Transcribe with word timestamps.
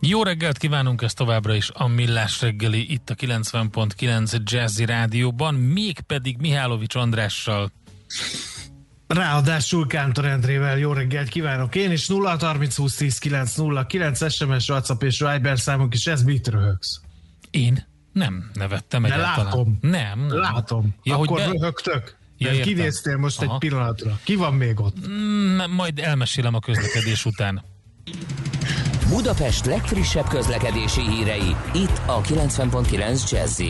Jó 0.00 0.22
reggelt 0.22 0.58
kívánunk 0.58 1.02
ezt 1.02 1.16
továbbra 1.16 1.54
is 1.54 1.70
a 1.74 1.86
Millás 1.86 2.40
reggeli 2.40 2.92
itt 2.92 3.10
a 3.10 3.14
90.9 3.14 4.42
Jazzy 4.44 4.84
Rádióban, 4.84 5.54
mégpedig 5.54 6.36
Mihálovics 6.38 6.94
Andrással. 6.94 7.70
Ráadásul 9.06 9.86
Kántor 9.86 10.24
Endrével 10.24 10.78
jó 10.78 10.92
reggelt 10.92 11.28
kívánok 11.28 11.74
én 11.74 11.90
is 11.90 12.06
0 12.06 12.36
30 12.40 12.76
20 12.76 12.94
10 12.96 13.18
9 13.18 13.54
0 13.54 13.86
9 13.86 14.32
SMS, 14.32 14.68
WhatsApp 14.68 15.02
és 15.02 15.18
Viber 15.32 15.58
számunk 15.58 15.94
is, 15.94 16.06
ez 16.06 16.22
mit 16.22 16.48
röhögsz? 16.48 17.00
Én 17.50 17.86
nem 18.12 18.50
nevettem 18.54 19.02
De 19.02 19.08
egyáltalán. 19.12 19.44
látom. 19.44 19.78
Nem. 19.80 20.18
nem. 20.26 20.38
Látom. 20.38 20.94
Ja, 21.02 21.14
Akkor 21.14 21.28
hogy 21.28 21.38
be- 21.38 21.58
röhögtök? 21.58 22.16
Ja, 22.38 22.48
Ja, 22.50 22.56
értem. 22.56 22.74
Kinéztél 22.74 23.16
most 23.16 23.42
Aha. 23.42 23.52
egy 23.52 23.58
pillanatra. 23.58 24.18
Ki 24.22 24.34
van 24.34 24.54
még 24.54 24.80
ott? 24.80 25.08
Mm, 25.08 25.60
majd 25.70 25.98
elmesélem 25.98 26.54
a 26.54 26.58
közlekedés 26.60 27.24
után. 27.24 27.62
Budapest 29.08 29.66
legfrissebb 29.66 30.28
közlekedési 30.28 31.00
hírei, 31.00 31.56
itt 31.74 32.00
a 32.06 32.20
90.9 32.20 33.30
jazz 33.30 33.62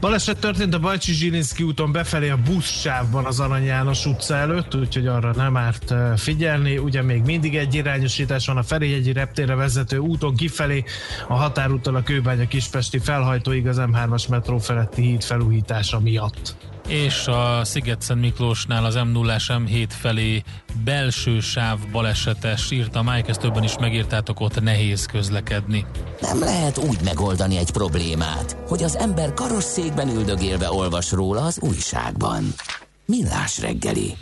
Baleset 0.00 0.38
történt 0.38 0.74
a 0.74 0.78
Bajcsi 0.78 1.12
Zsilinszki 1.12 1.62
úton 1.62 1.92
befelé 1.92 2.28
a 2.28 2.36
buszsávban 2.36 3.24
az 3.24 3.40
Arany 3.40 3.64
János 3.64 4.06
utca 4.06 4.34
előtt, 4.34 4.74
úgyhogy 4.74 5.06
arra 5.06 5.32
nem 5.34 5.56
árt 5.56 5.94
figyelni. 6.16 6.78
Ugye 6.78 7.02
még 7.02 7.22
mindig 7.22 7.56
egy 7.56 7.74
irányosítás 7.74 8.46
van 8.46 8.56
a 8.56 8.62
Ferihegyi 8.62 9.12
reptérre 9.12 9.54
vezető 9.54 9.98
úton 9.98 10.34
kifelé, 10.34 10.84
a 11.28 11.34
határúttal 11.34 11.94
a 11.94 12.02
Kőbánya 12.02 12.46
Kispesti 12.46 12.98
felhajtóig 12.98 13.66
az 13.66 13.76
M3-as 13.80 14.28
metró 14.28 14.58
feletti 14.58 15.02
híd 15.02 15.22
felújítása 15.22 16.00
miatt. 16.00 16.69
És 16.90 17.26
a 17.26 17.64
Sziget-Szent 17.64 18.20
Miklósnál 18.20 18.84
az 18.84 18.94
M0-as 18.98 19.44
M7 19.48 19.86
felé 19.88 20.42
belső 20.84 21.40
sáv 21.40 21.78
balesetes, 21.92 22.70
írta 22.70 23.02
Mike, 23.02 23.28
ezt 23.28 23.40
többen 23.40 23.62
is 23.62 23.78
megírtátok, 23.78 24.40
ott 24.40 24.60
nehéz 24.60 25.06
közlekedni. 25.06 25.86
Nem 26.20 26.38
lehet 26.38 26.78
úgy 26.78 26.98
megoldani 27.04 27.56
egy 27.56 27.70
problémát, 27.70 28.56
hogy 28.66 28.82
az 28.82 28.96
ember 28.96 29.34
karosszékben 29.34 30.08
üldögélve 30.08 30.72
olvas 30.72 31.12
róla 31.12 31.44
az 31.44 31.58
újságban. 31.60 32.54
Millás 33.04 33.60
reggeli. 33.60 34.16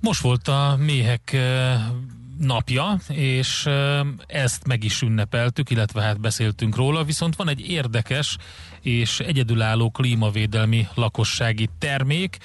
Most 0.00 0.22
volt 0.22 0.48
a 0.48 0.76
méhek 0.78 1.32
eh, 1.32 1.80
napja, 2.38 2.98
és 3.08 3.68
ezt 4.26 4.66
meg 4.66 4.84
is 4.84 5.02
ünnepeltük, 5.02 5.70
illetve 5.70 6.02
hát 6.02 6.20
beszéltünk 6.20 6.76
róla, 6.76 7.04
viszont 7.04 7.36
van 7.36 7.48
egy 7.48 7.68
érdekes 7.68 8.36
és 8.80 9.20
egyedülálló 9.20 9.90
klímavédelmi 9.90 10.86
lakossági 10.94 11.68
termék, 11.78 12.36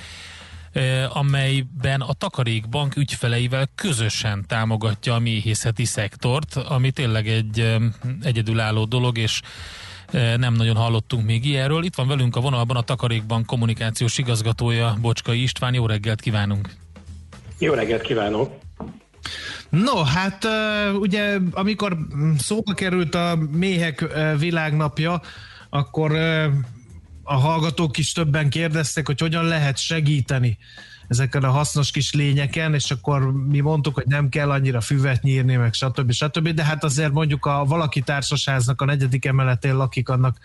amelyben 1.09 2.01
a 2.01 2.13
Takarékbank 2.13 2.95
ügyfeleivel 2.95 3.69
közösen 3.75 4.45
támogatja 4.47 5.13
a 5.13 5.19
méhészeti 5.19 5.85
szektort, 5.85 6.55
ami 6.55 6.91
tényleg 6.91 7.27
egy 7.27 7.77
egyedülálló 8.21 8.85
dolog, 8.85 9.17
és 9.17 9.41
nem 10.11 10.53
nagyon 10.53 10.75
hallottunk 10.75 11.25
még 11.25 11.45
ilyenről. 11.45 11.83
Itt 11.83 11.95
van 11.95 12.07
velünk 12.07 12.35
a 12.35 12.39
vonalban 12.41 12.75
a 12.75 12.81
Takarékbank 12.81 13.45
kommunikációs 13.45 14.17
igazgatója, 14.17 14.97
Bocskai 15.01 15.41
István. 15.41 15.73
Jó 15.73 15.85
reggelt 15.85 16.21
kívánunk! 16.21 16.69
Jó 17.59 17.73
reggelt 17.73 18.01
kívánok! 18.01 18.57
No, 19.69 20.03
hát 20.03 20.47
ugye 20.93 21.37
amikor 21.51 21.97
szóba 22.37 22.73
került 22.73 23.15
a 23.15 23.39
méhek 23.51 24.05
világnapja, 24.37 25.21
akkor 25.69 26.15
a 27.23 27.35
hallgatók 27.35 27.97
is 27.97 28.11
többen 28.11 28.49
kérdeztek, 28.49 29.05
hogy 29.05 29.19
hogyan 29.19 29.45
lehet 29.45 29.77
segíteni 29.77 30.57
ezeken 31.09 31.43
a 31.43 31.51
hasznos 31.51 31.91
kis 31.91 32.13
lényeken, 32.13 32.73
és 32.73 32.91
akkor 32.91 33.31
mi 33.47 33.59
mondtuk, 33.59 33.93
hogy 33.93 34.07
nem 34.07 34.29
kell 34.29 34.51
annyira 34.51 34.81
füvet 34.81 35.21
nyírni, 35.21 35.55
meg 35.55 35.73
stb. 35.73 36.11
stb. 36.11 36.49
De 36.49 36.63
hát 36.63 36.83
azért 36.83 37.11
mondjuk 37.11 37.45
a 37.45 37.65
valaki 37.65 38.01
társasháznak 38.01 38.81
a 38.81 38.85
negyedik 38.85 39.25
emeletén 39.25 39.75
lakik, 39.75 40.09
annak 40.09 40.37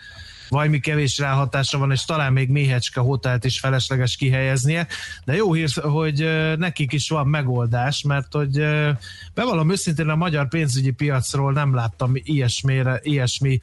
valami 0.49 0.79
kevés 0.79 1.17
ráhatása 1.17 1.77
van, 1.77 1.91
és 1.91 2.05
talán 2.05 2.33
még 2.33 2.49
méhecske 2.49 2.99
hotelt 2.99 3.45
is 3.45 3.59
felesleges 3.59 4.15
kihelyeznie, 4.15 4.87
de 5.25 5.35
jó 5.35 5.53
hír, 5.53 5.69
hogy 5.81 6.29
nekik 6.57 6.93
is 6.93 7.09
van 7.09 7.27
megoldás, 7.27 8.01
mert 8.01 8.33
hogy 8.33 8.65
bevallom 9.33 9.71
őszintén 9.71 10.09
a 10.09 10.15
magyar 10.15 10.47
pénzügyi 10.47 10.91
piacról 10.91 11.51
nem 11.51 11.73
láttam 11.73 12.11
ilyesmire, 12.13 12.99
ilyesmi 13.03 13.59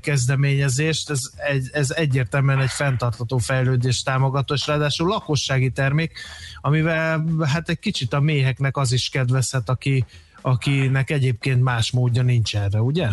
kezdeményezést, 0.00 1.10
ez, 1.10 1.20
egy, 1.36 1.68
ez 1.72 1.90
egyértelműen 1.90 2.60
egy 2.60 2.70
fenntartató 2.70 3.38
fejlődés 3.38 4.02
támogató, 4.02 4.54
és 4.54 4.66
ráadásul 4.66 5.08
lakossági 5.08 5.70
termék, 5.70 6.18
amivel 6.60 7.24
hát 7.44 7.68
egy 7.68 7.78
kicsit 7.78 8.12
a 8.12 8.20
méheknek 8.20 8.76
az 8.76 8.92
is 8.92 9.08
kedvezhet, 9.08 9.68
aki, 9.68 10.04
akinek 10.40 11.10
egyébként 11.10 11.62
más 11.62 11.90
módja 11.90 12.22
nincs 12.22 12.56
erre, 12.56 12.80
ugye? 12.80 13.08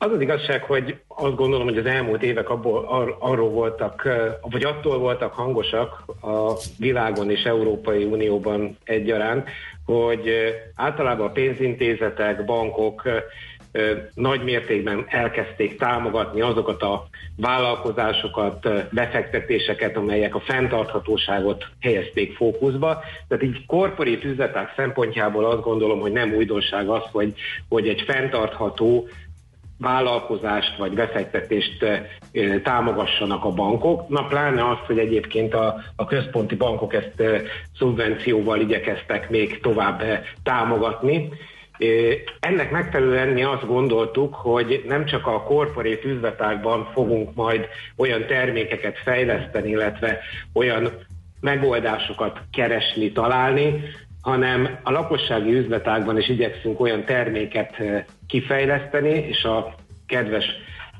Az 0.00 0.10
az 0.12 0.20
igazság, 0.20 0.62
hogy 0.62 0.98
azt 1.08 1.34
gondolom, 1.34 1.66
hogy 1.66 1.78
az 1.78 1.86
elmúlt 1.86 2.22
évek 2.22 2.50
abból, 2.50 2.84
ar, 2.84 3.16
arról 3.18 3.50
voltak, 3.50 4.08
vagy 4.40 4.64
attól 4.64 4.98
voltak 4.98 5.32
hangosak 5.32 6.04
a 6.20 6.52
világon 6.78 7.30
és 7.30 7.42
Európai 7.42 8.04
Unióban 8.04 8.76
egyaránt, 8.84 9.48
hogy 9.84 10.30
általában 10.74 11.26
a 11.26 11.32
pénzintézetek, 11.32 12.44
bankok 12.44 13.02
nagy 14.14 14.44
mértékben 14.44 15.04
elkezdték 15.08 15.78
támogatni 15.78 16.40
azokat 16.40 16.82
a 16.82 17.06
vállalkozásokat, 17.36 18.68
befektetéseket, 18.90 19.96
amelyek 19.96 20.34
a 20.34 20.40
fenntarthatóságot 20.40 21.64
helyezték 21.80 22.36
fókuszba. 22.36 23.02
Tehát 23.28 23.44
így 23.44 23.66
korporét 23.66 24.24
üzletek 24.24 24.72
szempontjából 24.76 25.44
azt 25.44 25.62
gondolom, 25.62 26.00
hogy 26.00 26.12
nem 26.12 26.34
újdonság 26.34 26.88
az, 26.88 27.02
hogy, 27.12 27.34
hogy 27.68 27.88
egy 27.88 28.00
fenntartható 28.06 29.08
vállalkozást 29.78 30.76
vagy 30.76 30.92
befektetést 30.92 31.82
eh, 31.82 32.02
eh, 32.32 32.60
támogassanak 32.62 33.44
a 33.44 33.50
bankok. 33.50 34.08
Na 34.08 34.26
pláne 34.26 34.68
azt, 34.68 34.84
hogy 34.86 34.98
egyébként 34.98 35.54
a, 35.54 35.76
a 35.96 36.06
központi 36.06 36.54
bankok 36.54 36.94
ezt 36.94 37.20
eh, 37.20 37.42
szubvencióval 37.78 38.60
igyekeztek 38.60 39.30
még 39.30 39.60
tovább 39.60 40.02
támogatni. 40.42 41.28
Ennek 42.40 42.70
megfelelően 42.70 43.28
mi 43.28 43.42
azt 43.42 43.66
gondoltuk, 43.66 44.34
hogy 44.34 44.84
nem 44.86 45.04
csak 45.04 45.26
a 45.26 45.42
korporét 45.42 46.04
üzletákban 46.04 46.88
fogunk 46.92 47.34
majd 47.34 47.68
olyan 47.96 48.26
termékeket 48.26 48.98
fejleszteni, 48.98 49.70
illetve 49.70 50.18
olyan 50.52 50.90
megoldásokat 51.40 52.40
keresni, 52.52 53.12
találni, 53.12 53.84
hanem 54.28 54.78
a 54.82 54.90
lakossági 54.90 55.54
üzletágban 55.54 56.18
is 56.18 56.28
igyekszünk 56.28 56.80
olyan 56.80 57.04
terméket 57.04 57.74
eh, 57.78 58.04
kifejleszteni, 58.26 59.08
és 59.08 59.44
a 59.44 59.74
kedves 60.06 60.44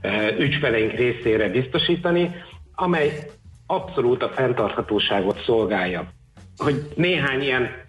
eh, 0.01 0.39
ügyfeleink 0.39 0.93
részére 0.93 1.49
biztosítani, 1.49 2.35
amely 2.75 3.31
abszolút 3.67 4.23
a 4.23 4.29
fenntarthatóságot 4.29 5.43
szolgálja. 5.45 6.09
Hogy 6.57 6.83
néhány 6.95 7.43
ilyen 7.43 7.87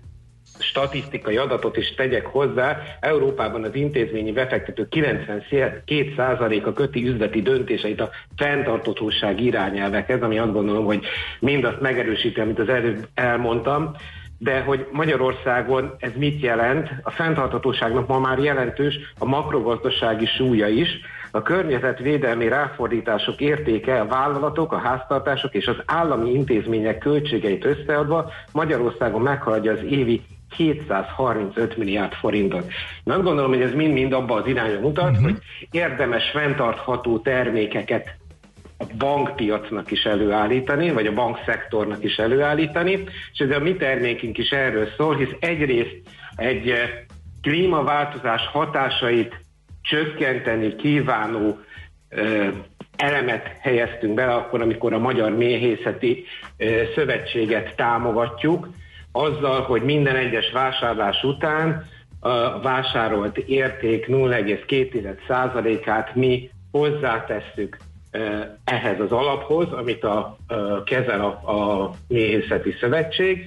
statisztikai 0.59 1.37
adatot 1.37 1.77
is 1.77 1.93
tegyek 1.93 2.25
hozzá, 2.25 2.81
Európában 2.99 3.63
az 3.63 3.75
intézményi 3.75 4.31
befektető 4.31 4.87
92%-a 4.91 6.73
köti 6.73 7.07
üzleti 7.07 7.41
döntéseit 7.41 8.01
a 8.01 8.09
fenntartatóság 8.35 9.41
irányelvekhez, 9.41 10.21
ami 10.21 10.39
azt 10.39 10.53
gondolom, 10.53 10.85
hogy 10.85 11.05
mindazt 11.39 11.81
megerősíti, 11.81 12.39
amit 12.39 12.59
az 12.59 12.69
előbb 12.69 13.07
elmondtam, 13.13 13.95
de 14.41 14.61
hogy 14.61 14.87
Magyarországon 14.91 15.95
ez 15.97 16.11
mit 16.15 16.41
jelent? 16.41 16.89
A 17.03 17.11
fenntarthatóságnak 17.11 18.07
ma 18.07 18.19
már 18.19 18.39
jelentős 18.39 18.95
a 19.17 19.25
makrogazdasági 19.25 20.25
súlya 20.25 20.67
is, 20.67 20.89
a 21.31 21.41
környezetvédelmi 21.41 22.47
ráfordítások 22.47 23.41
értéke 23.41 23.99
a 23.99 24.07
vállalatok, 24.07 24.71
a 24.71 24.77
háztartások 24.77 25.53
és 25.53 25.67
az 25.67 25.77
állami 25.85 26.33
intézmények 26.33 26.97
költségeit 26.97 27.65
összeadva 27.65 28.31
Magyarországon 28.51 29.21
meghaladja 29.21 29.71
az 29.71 29.83
évi 29.89 30.21
235 30.55 31.77
milliárd 31.77 32.13
forintot. 32.13 32.71
Na, 33.03 33.13
azt 33.13 33.23
gondolom, 33.23 33.51
hogy 33.51 33.61
ez 33.61 33.73
mind-mind 33.73 34.13
abba 34.13 34.35
az 34.35 34.47
irányba 34.47 34.79
mutat, 34.79 35.09
uh-huh. 35.09 35.23
hogy 35.23 35.37
érdemes 35.71 36.29
fenntartható 36.29 37.19
termékeket 37.19 38.17
a 38.79 38.85
bankpiacnak 38.97 39.91
is 39.91 40.03
előállítani, 40.03 40.91
vagy 40.91 41.07
a 41.07 41.13
bankszektornak 41.13 42.03
is 42.03 42.17
előállítani, 42.17 43.03
és 43.31 43.39
ez 43.39 43.49
a 43.49 43.59
mi 43.59 43.75
termékünk 43.75 44.37
is 44.37 44.49
erről 44.49 44.87
szól, 44.97 45.15
hisz 45.15 45.35
egyrészt 45.39 46.01
egy 46.35 46.69
eh, 46.69 46.89
klímaváltozás 47.41 48.47
hatásait 48.47 49.45
csökkenteni 49.81 50.75
kívánó 50.75 51.57
ö, 52.09 52.47
elemet 52.97 53.57
helyeztünk 53.61 54.13
bele 54.13 54.33
akkor, 54.33 54.61
amikor 54.61 54.93
a 54.93 54.99
Magyar 54.99 55.31
Méhészeti 55.31 56.25
Szövetséget 56.95 57.75
támogatjuk, 57.75 58.69
azzal, 59.11 59.61
hogy 59.61 59.81
minden 59.81 60.15
egyes 60.15 60.51
vásárlás 60.51 61.23
után 61.23 61.85
a 62.19 62.61
vásárolt 62.61 63.37
érték 63.37 64.05
0,2%-át 64.07 66.15
mi 66.15 66.49
hozzátesszük 66.71 67.77
ehhez 68.63 68.99
az 68.99 69.11
alaphoz, 69.11 69.71
amit 69.71 70.03
a, 70.03 70.37
a 70.47 70.83
kezel 70.83 71.21
a, 71.21 71.51
a 71.51 71.91
Méhészeti 72.07 72.75
Szövetség. 72.79 73.45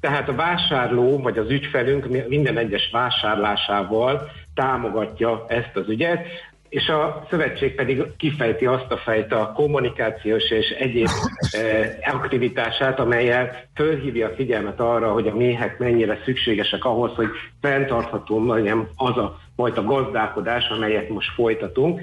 Tehát 0.00 0.28
a 0.28 0.34
vásárló 0.34 1.18
vagy 1.18 1.38
az 1.38 1.50
ügyfelünk 1.50 2.28
minden 2.28 2.58
egyes 2.58 2.90
vásárlásával 2.92 4.30
támogatja 4.54 5.44
ezt 5.48 5.76
az 5.76 5.88
ügyet 5.88 6.26
és 6.74 6.88
a 6.88 7.26
szövetség 7.30 7.74
pedig 7.74 8.02
kifejti 8.16 8.66
azt 8.66 8.90
a 8.90 8.96
fajta 8.96 9.52
kommunikációs 9.54 10.50
és 10.50 10.68
egyéb 10.68 11.08
eh, 11.50 11.96
aktivitását, 12.12 13.00
amelyel 13.00 13.64
fölhívja 13.74 14.28
a 14.28 14.34
figyelmet 14.34 14.80
arra, 14.80 15.12
hogy 15.12 15.28
a 15.28 15.34
méhek 15.34 15.78
mennyire 15.78 16.20
szükségesek 16.24 16.84
ahhoz, 16.84 17.14
hogy 17.14 17.28
fenntartható 17.60 18.54
legyen 18.54 18.88
az 18.96 19.16
a 19.16 19.38
fajta 19.56 19.82
gazdálkodás, 19.82 20.68
amelyet 20.68 21.08
most 21.08 21.34
folytatunk. 21.34 22.00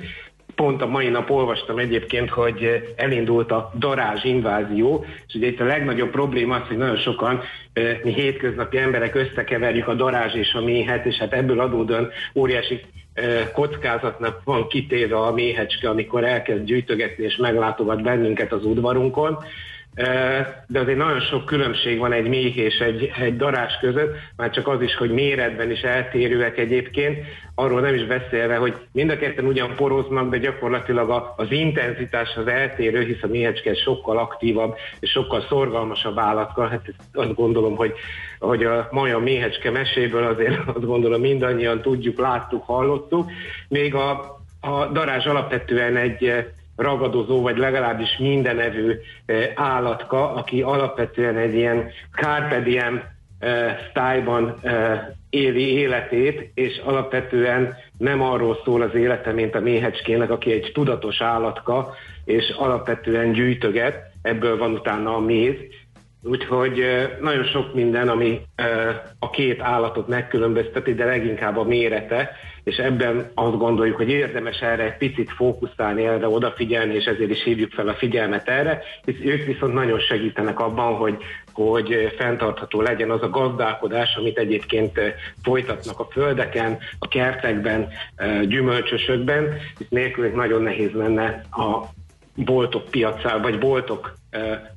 Pont 0.55 0.81
a 0.81 0.87
mai 0.87 1.09
nap 1.09 1.29
olvastam 1.29 1.77
egyébként, 1.77 2.29
hogy 2.29 2.93
elindult 2.95 3.51
a 3.51 3.71
darázs 3.77 4.23
invázió, 4.23 5.05
és 5.27 5.33
ugye 5.33 5.47
itt 5.47 5.59
a 5.59 5.65
legnagyobb 5.65 6.09
probléma 6.09 6.55
az, 6.55 6.67
hogy 6.67 6.77
nagyon 6.77 6.97
sokan 6.97 7.41
mi 8.03 8.13
hétköznapi 8.13 8.77
emberek 8.77 9.15
összekeverjük 9.15 9.87
a 9.87 9.93
darázs 9.93 10.33
és 10.33 10.53
a 10.53 10.61
méhet, 10.61 11.05
és 11.05 11.17
hát 11.17 11.33
ebből 11.33 11.59
adódóan 11.59 12.09
óriási 12.35 12.81
kockázatnak 13.53 14.41
van 14.43 14.67
kitéve 14.67 15.17
a 15.17 15.31
méhecske, 15.31 15.89
amikor 15.89 16.23
elkezd 16.23 16.63
gyűjtögetni 16.63 17.23
és 17.23 17.35
meglátogat 17.35 18.01
bennünket 18.01 18.51
az 18.51 18.65
udvarunkon, 18.65 19.37
de 20.67 20.79
azért 20.79 20.97
nagyon 20.97 21.19
sok 21.19 21.45
különbség 21.45 21.99
van 21.99 22.11
egy 22.11 22.27
méh 22.27 22.57
és 22.57 22.79
egy, 22.79 23.11
egy 23.19 23.37
darás 23.37 23.77
között, 23.81 24.15
már 24.35 24.49
csak 24.49 24.67
az 24.67 24.81
is, 24.81 24.95
hogy 24.95 25.11
méretben 25.11 25.71
is 25.71 25.81
eltérőek 25.81 26.57
egyébként, 26.57 27.17
arról 27.55 27.81
nem 27.81 27.93
is 27.93 28.05
beszélve, 28.05 28.55
hogy 28.55 28.75
mind 28.91 29.09
a 29.09 29.17
ketten 29.17 29.45
ugyan 29.45 29.75
poroznak, 29.75 30.29
de 30.29 30.37
gyakorlatilag 30.37 31.33
az 31.35 31.51
intenzitás 31.51 32.35
az 32.35 32.47
eltérő, 32.47 33.03
hisz 33.03 33.23
a 33.23 33.27
méhecske 33.27 33.75
sokkal 33.75 34.17
aktívabb 34.17 34.75
és 34.99 35.09
sokkal 35.09 35.45
szorgalmasabb 35.49 36.17
állatka. 36.17 36.67
Hát 36.67 36.93
azt 37.13 37.35
gondolom, 37.35 37.75
hogy, 37.75 37.93
hogy 38.39 38.63
a 38.63 38.87
mai 38.91 39.11
a 39.11 39.19
méhecske 39.19 39.71
meséből 39.71 40.23
azért 40.23 40.67
azt 40.75 40.85
gondolom 40.85 41.21
mindannyian 41.21 41.81
tudjuk, 41.81 42.19
láttuk, 42.19 42.63
hallottuk. 42.65 43.31
Még 43.67 43.95
a, 43.95 44.39
a 44.61 44.85
darázs 44.85 45.25
alapvetően 45.25 45.95
egy 45.97 46.45
ragadozó, 46.81 47.41
vagy 47.41 47.57
legalábbis 47.57 48.17
mindenevő 48.17 49.01
állatka, 49.55 50.33
aki 50.33 50.61
alapvetően 50.61 51.37
egy 51.37 51.53
ilyen 51.53 51.89
carpe 52.15 52.59
diem 52.59 53.03
sztályban 53.89 54.59
éli 55.29 55.73
életét, 55.73 56.51
és 56.53 56.81
alapvetően 56.85 57.75
nem 57.97 58.21
arról 58.21 58.57
szól 58.63 58.81
az 58.81 58.95
élete, 58.95 59.31
mint 59.31 59.55
a 59.55 59.59
méhecskének, 59.59 60.29
aki 60.29 60.51
egy 60.51 60.71
tudatos 60.73 61.21
állatka, 61.21 61.93
és 62.25 62.49
alapvetően 62.57 63.31
gyűjtöget, 63.31 64.11
ebből 64.21 64.57
van 64.57 64.71
utána 64.71 65.15
a 65.15 65.19
méz, 65.19 65.55
Úgyhogy 66.23 66.83
nagyon 67.21 67.43
sok 67.43 67.73
minden, 67.73 68.09
ami 68.09 68.41
a 69.19 69.29
két 69.29 69.61
állatot 69.61 70.07
megkülönbözteti, 70.07 70.93
de 70.93 71.05
leginkább 71.05 71.57
a 71.57 71.63
mérete, 71.63 72.31
és 72.63 72.77
ebben 72.77 73.31
azt 73.33 73.57
gondoljuk, 73.57 73.95
hogy 73.97 74.09
érdemes 74.09 74.59
erre 74.59 74.83
egy 74.83 74.97
picit 74.97 75.31
fókuszálni, 75.31 76.05
erre 76.05 76.27
odafigyelni, 76.27 76.93
és 76.93 77.05
ezért 77.05 77.29
is 77.29 77.43
hívjuk 77.43 77.71
fel 77.71 77.87
a 77.87 77.93
figyelmet 77.93 78.47
erre, 78.47 78.81
és 79.05 79.15
ők 79.23 79.45
viszont 79.45 79.73
nagyon 79.73 79.99
segítenek 79.99 80.59
abban, 80.59 80.95
hogy, 80.95 81.17
hogy 81.53 82.13
fenntartható 82.17 82.81
legyen 82.81 83.09
az 83.09 83.21
a 83.21 83.29
gazdálkodás, 83.29 84.15
amit 84.15 84.37
egyébként 84.37 84.99
folytatnak 85.43 85.99
a 85.99 86.07
földeken, 86.11 86.77
a 86.99 87.07
kertekben, 87.07 87.87
gyümölcsösökben, 88.47 89.57
és 89.77 89.85
nélkülük 89.89 90.35
nagyon 90.35 90.61
nehéz 90.61 90.91
lenne 90.91 91.41
a 91.51 91.99
boltok 92.35 92.89
piacán, 92.89 93.41
vagy 93.41 93.59
boltok 93.59 94.13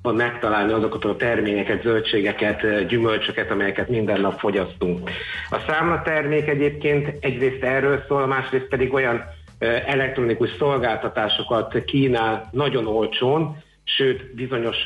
van 0.02 0.14
megtalálni 0.14 0.72
azokat 0.72 1.04
a 1.04 1.16
terményeket, 1.16 1.82
zöldségeket, 1.82 2.86
gyümölcsöket, 2.86 3.50
amelyeket 3.50 3.88
minden 3.88 4.20
nap 4.20 4.38
fogyasztunk. 4.38 5.10
A 5.50 5.58
számlatermék 5.66 6.48
egyébként 6.48 7.24
egyrészt 7.24 7.62
erről 7.62 8.04
szól, 8.08 8.26
másrészt 8.26 8.68
pedig 8.68 8.92
olyan 8.92 9.24
elektronikus 9.86 10.50
szolgáltatásokat 10.58 11.84
kínál 11.84 12.48
nagyon 12.52 12.86
olcsón, 12.86 13.62
sőt 13.84 14.34
bizonyos 14.34 14.76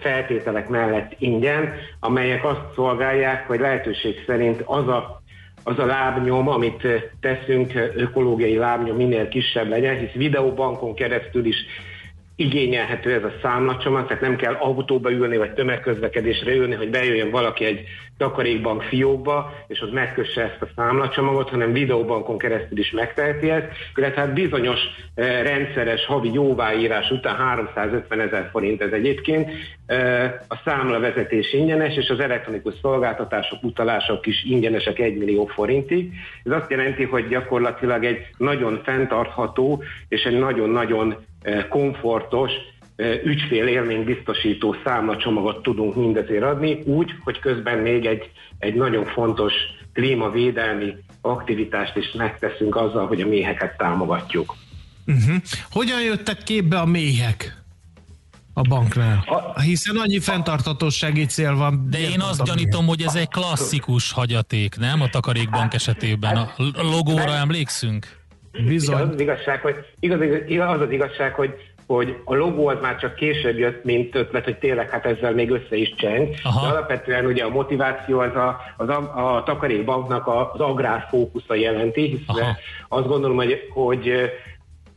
feltételek 0.00 0.68
mellett 0.68 1.12
ingyen, 1.18 1.74
amelyek 2.00 2.44
azt 2.44 2.74
szolgálják, 2.74 3.46
hogy 3.46 3.60
lehetőség 3.60 4.22
szerint 4.26 4.62
az 4.64 4.88
a 4.88 5.24
az 5.68 5.78
a 5.78 5.86
lábnyom, 5.86 6.48
amit 6.48 6.86
teszünk, 7.20 7.72
ökológiai 7.96 8.56
lábnyom 8.56 8.96
minél 8.96 9.28
kisebb 9.28 9.68
legyen, 9.68 9.98
hisz 9.98 10.12
videóbankon 10.12 10.94
keresztül 10.94 11.44
is 11.44 11.56
igényelhető 12.36 13.12
ez 13.12 13.24
a 13.24 13.32
számlacsomag, 13.42 14.06
tehát 14.06 14.22
nem 14.22 14.36
kell 14.36 14.54
autóba 14.54 15.10
ülni, 15.10 15.36
vagy 15.36 15.52
tömegközlekedésre 15.52 16.54
ülni, 16.54 16.74
hogy 16.74 16.90
bejöjjön 16.90 17.30
valaki 17.30 17.64
egy 17.64 17.84
takarékbank 18.18 18.82
fiókba, 18.82 19.52
és 19.66 19.80
az 19.80 19.90
megkösse 19.92 20.42
ezt 20.42 20.62
a 20.62 20.68
számlacsomagot, 20.76 21.48
hanem 21.48 21.72
videóbankon 21.72 22.38
keresztül 22.38 22.78
is 22.78 22.90
megteheti 22.90 23.50
ezt, 23.50 23.66
illetve 23.94 24.20
hát 24.20 24.32
bizonyos 24.32 24.80
eh, 25.14 25.42
rendszeres 25.42 26.06
havi 26.06 26.32
jóváírás 26.32 27.10
után 27.10 27.36
350 27.36 28.20
ezer 28.20 28.48
forint 28.52 28.82
ez 28.82 28.92
egyébként, 28.92 29.50
a 30.48 30.60
számlavezetés 30.64 31.52
ingyenes, 31.52 31.96
és 31.96 32.08
az 32.08 32.20
elektronikus 32.20 32.74
szolgáltatások, 32.82 33.62
utalások 33.62 34.26
is 34.26 34.44
ingyenesek 34.44 34.98
1 34.98 35.16
millió 35.16 35.46
forintig. 35.46 36.12
Ez 36.44 36.52
azt 36.52 36.70
jelenti, 36.70 37.04
hogy 37.04 37.28
gyakorlatilag 37.28 38.04
egy 38.04 38.26
nagyon 38.36 38.80
fenntartható 38.84 39.82
és 40.08 40.22
egy 40.22 40.38
nagyon-nagyon 40.38 41.16
komfortos, 41.68 42.52
ügyfél 43.24 43.66
élmény 43.66 44.04
biztosító 44.04 44.76
számlacsomagot 44.84 45.62
tudunk 45.62 45.94
mindezért 45.94 46.42
adni, 46.42 46.82
úgy, 46.84 47.14
hogy 47.24 47.38
közben 47.38 47.78
még 47.78 48.06
egy, 48.06 48.30
egy 48.58 48.74
nagyon 48.74 49.04
fontos 49.04 49.52
klímavédelmi 49.92 50.94
aktivitást 51.20 51.96
is 51.96 52.12
megteszünk 52.12 52.76
azzal, 52.76 53.06
hogy 53.06 53.20
a 53.20 53.26
méheket 53.26 53.76
támogatjuk. 53.76 54.54
Uh-huh. 55.06 55.36
Hogyan 55.70 56.02
jöttek 56.02 56.42
képbe 56.42 56.78
a 56.78 56.86
méhek? 56.86 57.65
A 58.58 58.62
banknál. 58.62 59.24
A, 59.26 59.60
Hiszen 59.60 59.96
annyi 59.96 60.18
fenntartatósági 60.18 61.24
cél 61.26 61.56
van. 61.56 61.86
De 61.90 61.98
én 61.98 62.20
azt 62.20 62.44
gyanítom, 62.44 62.86
hogy 62.86 63.02
ez 63.02 63.14
egy 63.14 63.28
klasszikus 63.28 64.12
hagyaték, 64.12 64.76
nem? 64.78 65.00
A 65.00 65.08
takarékbank 65.08 65.74
esetében. 65.74 66.36
A 66.36 66.82
logóra 66.82 67.34
emlékszünk? 67.34 68.06
Bizony. 68.66 69.00
Az, 69.00 69.08
az 69.08 69.20
igazság, 69.20 69.60
hogy, 69.60 69.74
igaz, 70.00 70.20
igaz, 70.48 70.74
az 70.74 70.80
az 70.80 70.90
igazság, 70.90 71.34
hogy 71.34 71.54
hogy 71.86 72.16
a 72.24 72.34
logó 72.34 72.68
az 72.68 72.78
már 72.80 72.98
csak 72.98 73.14
később 73.14 73.58
jött, 73.58 73.84
mint 73.84 74.14
ötlet, 74.14 74.44
hogy 74.44 74.58
tényleg 74.58 74.90
hát 74.90 75.06
ezzel 75.06 75.32
még 75.32 75.50
össze 75.50 75.76
is 75.76 75.94
cseng. 75.96 76.34
Aha. 76.42 76.66
De 76.66 76.72
alapvetően 76.72 77.26
ugye 77.26 77.44
a 77.44 77.48
motiváció 77.48 78.18
az 78.18 78.34
a, 78.34 78.60
az 78.76 78.88
a, 78.88 79.34
a 79.36 79.42
takarékbanknak 79.42 80.26
az 80.26 80.60
agrár 80.60 81.06
fókusza 81.10 81.54
jelenti, 81.54 82.00
hiszen 82.00 82.56
azt 82.88 83.06
gondolom, 83.06 83.36
hogy, 83.36 83.68
hogy 83.70 84.12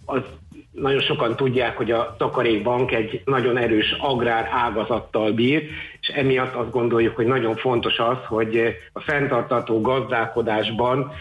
az 0.06 0.22
nagyon 0.82 1.02
sokan 1.02 1.36
tudják, 1.36 1.78
hogy 1.78 1.92
a 1.92 2.16
takarékbank 2.18 2.92
egy 2.92 3.22
nagyon 3.26 3.58
erős 3.58 3.96
agrár 4.00 4.50
ágazattal 4.52 5.32
bír, 5.32 5.64
és 6.02 6.08
emiatt 6.08 6.54
azt 6.54 6.72
gondoljuk, 6.72 7.16
hogy 7.16 7.26
nagyon 7.26 7.56
fontos 7.56 7.98
az, 7.98 8.18
hogy 8.28 8.78
a 8.94 9.00
fenntartató 9.00 9.82
gazdálkodásban 9.82 11.12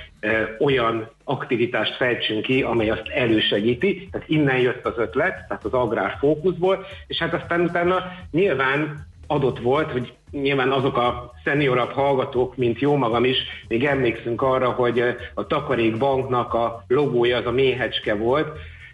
olyan 0.58 1.10
aktivitást 1.24 1.96
fejtsünk 1.96 2.42
ki, 2.42 2.62
amely 2.62 2.90
azt 2.90 3.08
elősegíti. 3.08 4.08
Tehát 4.12 4.28
innen 4.28 4.58
jött 4.58 4.86
az 4.86 4.94
ötlet, 4.96 5.46
tehát 5.48 5.64
az 5.64 5.72
agrár 5.72 6.16
fókuszból, 6.18 6.86
és 7.06 7.18
hát 7.18 7.34
aztán 7.34 7.60
utána 7.60 8.04
nyilván 8.30 9.06
adott 9.26 9.58
volt, 9.58 9.90
hogy 9.90 10.12
nyilván 10.30 10.70
azok 10.70 10.96
a 10.96 11.32
szeniorabb 11.44 11.90
hallgatók, 11.90 12.56
mint 12.56 12.80
jó 12.80 12.96
magam 12.96 13.24
is, 13.24 13.36
még 13.68 13.84
emlékszünk 13.84 14.42
arra, 14.42 14.70
hogy 14.70 15.02
a 15.34 15.46
Takarékbanknak 15.46 16.54
a 16.54 16.84
logója 16.88 17.36
az 17.36 17.46
a 17.46 17.50
méhecske 17.50 18.14
volt, 18.14 18.48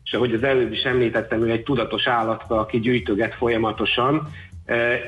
és 0.05 0.13
ahogy 0.13 0.35
az 0.35 0.43
előbb 0.43 0.73
is 0.73 0.83
említettem, 0.83 1.43
ő 1.43 1.51
egy 1.51 1.63
tudatos 1.63 2.07
állatka, 2.07 2.59
aki 2.61 2.81
gyűjtöget 2.81 3.35
folyamatosan, 3.35 4.29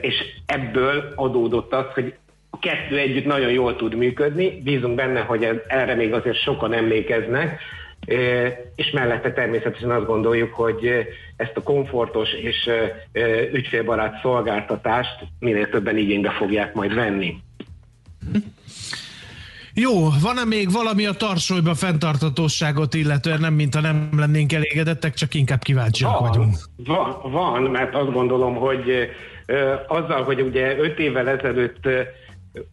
és 0.00 0.14
ebből 0.46 1.12
adódott 1.14 1.72
az, 1.72 1.84
hogy 1.94 2.14
a 2.50 2.58
kettő 2.58 2.98
együtt 2.98 3.24
nagyon 3.24 3.50
jól 3.50 3.76
tud 3.76 3.94
működni, 3.94 4.60
bízunk 4.62 4.94
benne, 4.94 5.20
hogy 5.20 5.62
erre 5.66 5.94
még 5.94 6.12
azért 6.12 6.42
sokan 6.42 6.72
emlékeznek, 6.72 7.60
és 8.74 8.90
mellette 8.92 9.32
természetesen 9.32 9.90
azt 9.90 10.06
gondoljuk, 10.06 10.54
hogy 10.54 11.06
ezt 11.36 11.56
a 11.56 11.62
komfortos 11.62 12.32
és 12.32 12.70
ügyfélbarát 13.52 14.20
szolgáltatást 14.22 15.24
minél 15.38 15.68
többen 15.68 15.96
igénybe 15.96 16.30
fogják 16.30 16.74
majd 16.74 16.94
venni. 16.94 17.36
Jó, 19.78 19.92
van-e 20.22 20.44
még 20.44 20.72
valami 20.72 21.06
a 21.06 21.12
tarsolyba 21.12 21.74
fenntartatóságot 21.74 22.94
illetően, 22.94 23.40
nem 23.40 23.54
mintha 23.54 23.80
nem 23.80 24.08
lennénk 24.16 24.52
elégedettek, 24.52 25.14
csak 25.14 25.34
inkább 25.34 25.62
kíváncsiak 25.62 26.18
van, 26.18 26.28
vagyunk. 26.28 26.54
Van, 26.76 27.16
van, 27.22 27.62
mert 27.62 27.94
azt 27.94 28.12
gondolom, 28.12 28.54
hogy 28.54 29.10
azzal, 29.86 30.22
hogy 30.22 30.40
ugye 30.40 30.78
öt 30.78 30.98
évvel 30.98 31.28
ezelőtt 31.28 31.88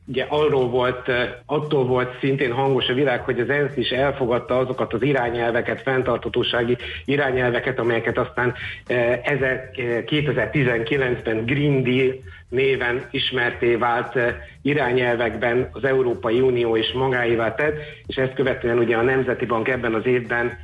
ugye 0.08 0.26
arról 0.30 0.70
volt, 0.70 1.12
attól 1.46 1.86
volt 1.86 2.20
szintén 2.20 2.52
hangos 2.52 2.88
a 2.88 2.94
világ, 2.94 3.22
hogy 3.22 3.40
az 3.40 3.50
ENSZ 3.50 3.78
is 3.78 3.90
elfogadta 3.90 4.58
azokat 4.58 4.94
az 4.94 5.02
irányelveket, 5.02 5.82
fenntartatósági 5.82 6.78
irányelveket, 7.06 7.80
amelyeket 7.80 8.18
aztán 8.18 8.54
2019-ben 8.88 11.46
Green 11.46 11.84
Deal 11.84 12.14
néven 12.54 13.08
ismerté 13.12 13.76
vált 13.76 14.20
irányelvekben 14.62 15.70
az 15.72 15.84
Európai 15.84 16.40
Unió 16.40 16.76
is 16.76 16.92
magáévá 16.92 17.56
tett, 17.56 17.78
és 18.06 18.16
ezt 18.16 18.34
követően 18.34 18.78
ugye 18.78 18.98
a 18.98 19.02
Nemzeti 19.02 19.46
Bank 19.46 19.68
ebben 19.68 19.94
az 19.94 20.06
évben 20.06 20.58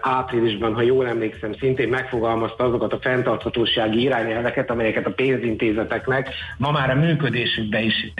áprilisban, 0.00 0.74
ha 0.74 0.82
jól 0.82 1.08
emlékszem, 1.08 1.52
szintén 1.52 1.88
megfogalmazta 1.88 2.64
azokat 2.64 2.92
a 2.92 2.98
fenntarthatósági 3.00 4.00
irányelveket, 4.00 4.70
amelyeket 4.70 5.06
a 5.06 5.12
pénzintézeteknek 5.12 6.28
ma 6.56 6.70
már 6.70 6.90
a 6.90 6.94
működésükbe 6.94 7.80
is 7.80 8.12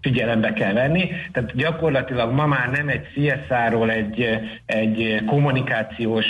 figyelembe 0.00 0.52
kell 0.52 0.72
venni. 0.72 1.10
Tehát 1.32 1.56
gyakorlatilag 1.56 2.32
ma 2.32 2.46
már 2.46 2.70
nem 2.70 2.88
egy 2.88 3.06
CSR-ról, 3.14 3.90
egy, 3.90 4.38
egy 4.66 5.22
kommunikációs 5.26 6.26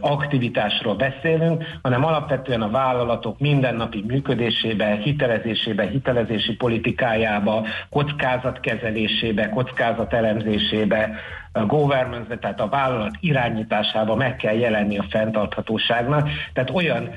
aktivitásról 0.00 0.94
beszélünk, 0.94 1.64
hanem 1.82 2.04
alapvetően 2.04 2.62
a 2.62 2.70
vállalatok 2.70 3.38
mindennapi 3.38 4.04
működésébe, 4.06 4.86
hitelezésébe, 4.86 5.86
hitelezési 5.86 6.56
politikájába, 6.56 7.66
kockázatkezelésébe, 7.90 9.48
kockázatelemzésébe, 9.48 11.10
a 11.52 11.66
governance 11.66 12.36
tehát 12.38 12.60
a 12.60 12.68
vállalat 12.68 13.16
irányításába 13.20 14.14
meg 14.14 14.36
kell 14.36 14.54
jelenni 14.54 14.98
a 14.98 15.06
fenntarthatóságnak. 15.10 16.28
Tehát 16.52 16.70
olyan 16.70 17.10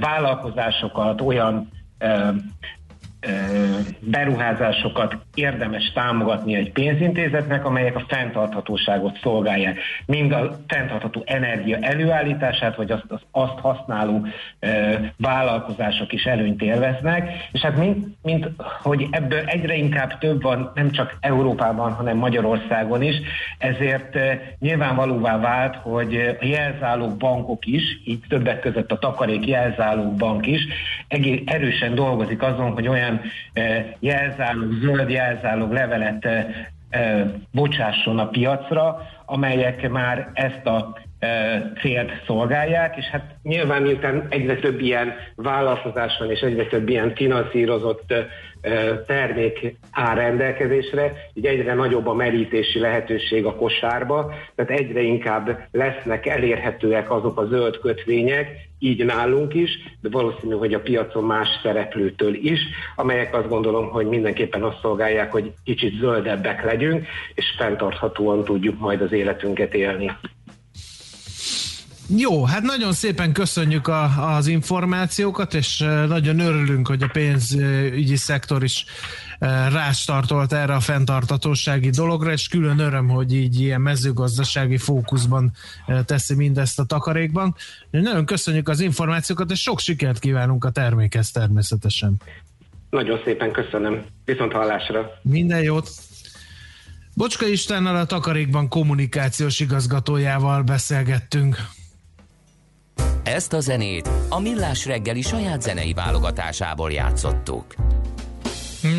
vállalkozásokat, 0.00 1.20
olyan 1.20 1.68
beruházásokat 4.00 5.16
érdemes 5.34 5.92
támogatni 5.94 6.54
egy 6.54 6.72
pénzintézetnek, 6.72 7.64
amelyek 7.64 7.96
a 7.96 8.04
fenntarthatóságot 8.08 9.18
szolgálják. 9.22 9.78
Mind 10.06 10.32
a 10.32 10.58
fenntartható 10.66 11.22
energia 11.26 11.78
előállítását, 11.80 12.76
vagy 12.76 12.90
azt, 12.90 13.04
azt, 13.08 13.26
azt 13.30 13.58
használó 13.58 14.26
vállalkozások 15.16 16.12
is 16.12 16.24
előnyt 16.24 16.62
élveznek, 16.62 17.48
és 17.52 17.60
hát 17.60 17.76
mint, 17.76 18.06
mint 18.22 18.48
hogy 18.82 19.06
ebből 19.10 19.40
egyre 19.46 19.74
inkább 19.74 20.18
több 20.18 20.42
van, 20.42 20.70
nem 20.74 20.90
csak 20.90 21.16
Európában, 21.20 21.92
hanem 21.92 22.16
Magyarországon 22.16 23.02
is, 23.02 23.16
ezért 23.58 24.18
nyilvánvalóvá 24.58 25.38
vált, 25.38 25.76
hogy 25.76 26.36
a 26.40 26.44
jelzálók 26.44 27.16
bankok 27.16 27.66
is, 27.66 27.82
így 28.04 28.20
többek 28.28 28.60
között 28.60 28.92
a 28.92 28.98
takarék 28.98 29.46
jelzálók 29.46 30.14
bank 30.14 30.46
is, 30.46 30.66
egész 31.08 31.40
erősen 31.44 31.94
dolgozik 31.94 32.42
azon, 32.42 32.72
hogy 32.72 32.88
olyan 32.88 33.07
olyan 33.08 33.96
jelzálog, 33.98 34.72
zöld 34.80 35.10
jelzálog 35.10 35.72
levelet 35.72 36.28
bocsásson 37.52 38.18
a 38.18 38.28
piacra, 38.28 39.02
amelyek 39.26 39.88
már 39.88 40.30
ezt 40.34 40.66
a 40.66 40.98
célt 41.80 42.10
szolgálják, 42.26 42.96
és 42.96 43.04
hát 43.04 43.34
nyilván 43.42 43.82
miután 43.82 44.26
egyre 44.28 44.56
több 44.56 44.80
ilyen 44.80 45.12
vállalkozás 45.34 46.18
van, 46.18 46.30
és 46.30 46.40
egyre 46.40 46.66
több 46.66 46.88
ilyen 46.88 47.14
finanszírozott 47.14 48.14
termék 49.06 49.76
áll 49.90 50.14
rendelkezésre, 50.14 51.12
így 51.34 51.46
egyre 51.46 51.74
nagyobb 51.74 52.06
a 52.06 52.14
merítési 52.14 52.78
lehetőség 52.78 53.44
a 53.44 53.54
kosárba, 53.54 54.32
tehát 54.54 54.80
egyre 54.80 55.00
inkább 55.00 55.58
lesznek 55.70 56.26
elérhetőek 56.26 57.10
azok 57.10 57.40
a 57.40 57.46
zöld 57.46 57.78
kötvények, 57.78 58.66
így 58.78 59.04
nálunk 59.04 59.54
is, 59.54 59.70
de 60.00 60.08
valószínű, 60.12 60.54
hogy 60.54 60.74
a 60.74 60.80
piacon 60.80 61.24
más 61.24 61.48
szereplőtől 61.62 62.34
is, 62.34 62.60
amelyek 62.96 63.34
azt 63.34 63.48
gondolom, 63.48 63.88
hogy 63.88 64.06
mindenképpen 64.06 64.62
azt 64.62 64.80
szolgálják, 64.80 65.32
hogy 65.32 65.52
kicsit 65.64 65.98
zöldebbek 65.98 66.64
legyünk, 66.64 67.06
és 67.34 67.44
fenntarthatóan 67.58 68.44
tudjuk 68.44 68.78
majd 68.78 69.00
az 69.00 69.12
életünket 69.12 69.74
élni. 69.74 70.10
Jó, 72.16 72.44
hát 72.44 72.62
nagyon 72.62 72.92
szépen 72.92 73.32
köszönjük 73.32 73.88
a, 73.88 74.34
az 74.36 74.46
információkat, 74.46 75.54
és 75.54 75.78
nagyon 76.08 76.38
örülünk, 76.38 76.86
hogy 76.86 77.02
a 77.02 77.08
pénzügyi 77.12 78.16
szektor 78.16 78.64
is 78.64 78.84
rástartolt 79.72 80.52
erre 80.52 80.74
a 80.74 80.80
fenntartatósági 80.80 81.90
dologra, 81.90 82.32
és 82.32 82.48
külön 82.48 82.78
öröm, 82.78 83.08
hogy 83.08 83.34
így 83.34 83.60
ilyen 83.60 83.80
mezőgazdasági 83.80 84.76
fókuszban 84.76 85.52
teszi 86.04 86.34
mindezt 86.34 86.78
a 86.78 86.84
takarékban. 86.84 87.54
Nagyon 87.90 88.24
köszönjük 88.24 88.68
az 88.68 88.80
információkat, 88.80 89.50
és 89.50 89.60
sok 89.60 89.78
sikert 89.78 90.18
kívánunk 90.18 90.64
a 90.64 90.70
termékhez 90.70 91.30
természetesen. 91.30 92.16
Nagyon 92.90 93.20
szépen 93.24 93.52
köszönöm. 93.52 94.04
Viszont 94.24 94.52
hallásra. 94.52 95.10
Minden 95.22 95.62
jót. 95.62 95.90
Bocska 97.14 97.46
Istennel 97.46 97.96
a 97.96 98.04
Takarékban 98.04 98.68
kommunikációs 98.68 99.60
igazgatójával 99.60 100.62
beszélgettünk. 100.62 101.56
Ezt 103.34 103.52
a 103.52 103.60
zenét 103.60 104.10
a 104.28 104.40
Millás 104.40 104.86
reggeli 104.86 105.22
saját 105.22 105.62
zenei 105.62 105.92
válogatásából 105.92 106.92
játszottuk. 106.92 107.74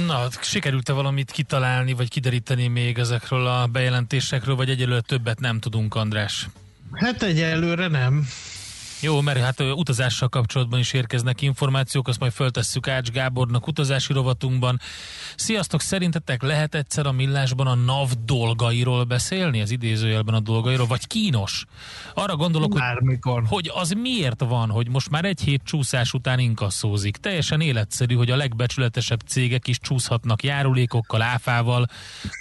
Na, 0.07 0.27
sikerült-e 0.41 0.93
valamit 0.93 1.31
kitalálni, 1.31 1.93
vagy 1.93 2.09
kideríteni 2.09 2.67
még 2.67 2.97
ezekről 2.97 3.47
a 3.47 3.67
bejelentésekről, 3.67 4.55
vagy 4.55 4.69
egyelőre 4.69 5.01
többet 5.01 5.39
nem 5.39 5.59
tudunk, 5.59 5.95
András? 5.95 6.47
Hát 6.93 7.23
egyelőre 7.23 7.87
nem. 7.87 8.27
Jó, 9.01 9.21
mert 9.21 9.39
hát 9.39 9.59
utazással 9.59 10.29
kapcsolatban 10.29 10.79
is 10.79 10.93
érkeznek 10.93 11.41
információk, 11.41 12.07
azt 12.07 12.19
majd 12.19 12.31
föltesszük 12.31 12.87
Ács 12.87 13.09
Gábornak 13.09 13.67
utazási 13.67 14.13
rovatunkban. 14.13 14.79
Sziasztok, 15.35 15.81
szerintetek 15.81 16.41
lehet 16.41 16.75
egyszer 16.75 17.05
a 17.05 17.11
millásban 17.11 17.67
a 17.67 17.75
NAV 17.75 18.11
dolgairól 18.25 19.03
beszélni, 19.03 19.61
az 19.61 19.71
idézőjelben 19.71 20.33
a 20.33 20.39
dolgairól, 20.39 20.87
vagy 20.87 21.07
kínos? 21.07 21.65
Arra 22.13 22.35
gondolok, 22.35 22.73
hogy, 22.73 22.81
hogy 23.47 23.71
az 23.73 23.91
miért 23.91 24.43
van, 24.43 24.69
hogy 24.69 24.89
most 24.89 25.09
már 25.09 25.25
egy 25.25 25.41
hét 25.41 25.61
csúszás 25.63 26.13
után 26.13 26.39
inkasszózik. 26.39 27.17
Teljesen 27.17 27.61
életszerű, 27.61 28.15
hogy 28.15 28.31
a 28.31 28.35
legbecsületesebb 28.35 29.19
cégek 29.19 29.67
is 29.67 29.79
csúszhatnak 29.79 30.43
járulékokkal, 30.43 31.21
áfával. 31.21 31.87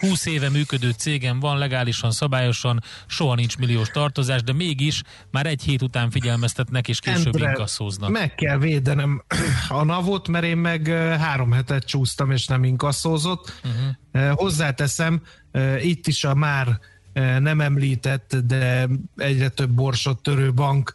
20 0.01 0.27
éve 0.27 0.49
működő 0.49 0.91
cégem 0.91 1.41
van, 1.41 1.59
legálisan, 1.59 2.11
szabályosan, 2.11 2.83
soha 3.07 3.35
nincs 3.35 3.57
milliós 3.57 3.89
tartozás, 3.89 4.43
de 4.43 4.53
mégis 4.53 5.03
már 5.31 5.47
egy 5.47 5.63
hét 5.63 5.83
után 5.83 6.11
figyelmeztetnek, 6.49 6.89
és 6.89 7.01
később 7.01 7.35
Endre, 7.35 7.49
inkasszóznak. 7.49 8.11
Meg 8.11 8.35
kell 8.35 8.59
védenem 8.59 9.23
a 9.69 9.85
navot, 9.85 10.29
mert 10.29 10.45
én 10.45 10.57
meg 10.57 10.87
három 11.19 11.53
hetet 11.53 11.85
csúsztam, 11.85 12.31
és 12.31 12.47
nem 12.47 12.65
inkasszóztam 12.65 12.87
kasszózott. 12.89 13.61
Uh-huh. 13.65 14.37
Hozzáteszem, 14.37 15.23
itt 15.81 16.07
is 16.07 16.25
a 16.25 16.35
már 16.35 16.79
nem 17.39 17.61
említett, 17.61 18.37
de 18.37 18.89
egyre 19.17 19.49
több 19.49 19.71
borsot 19.71 20.23
törő 20.23 20.53
bank 20.53 20.95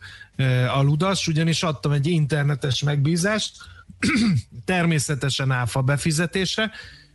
a 0.75 0.81
Ludas, 0.81 1.27
ugyanis 1.27 1.63
adtam 1.63 1.91
egy 1.91 2.07
internetes 2.07 2.83
megbízást, 2.83 3.55
természetesen 4.65 5.51
áfa 5.51 5.81
befizetésre, 5.81 6.72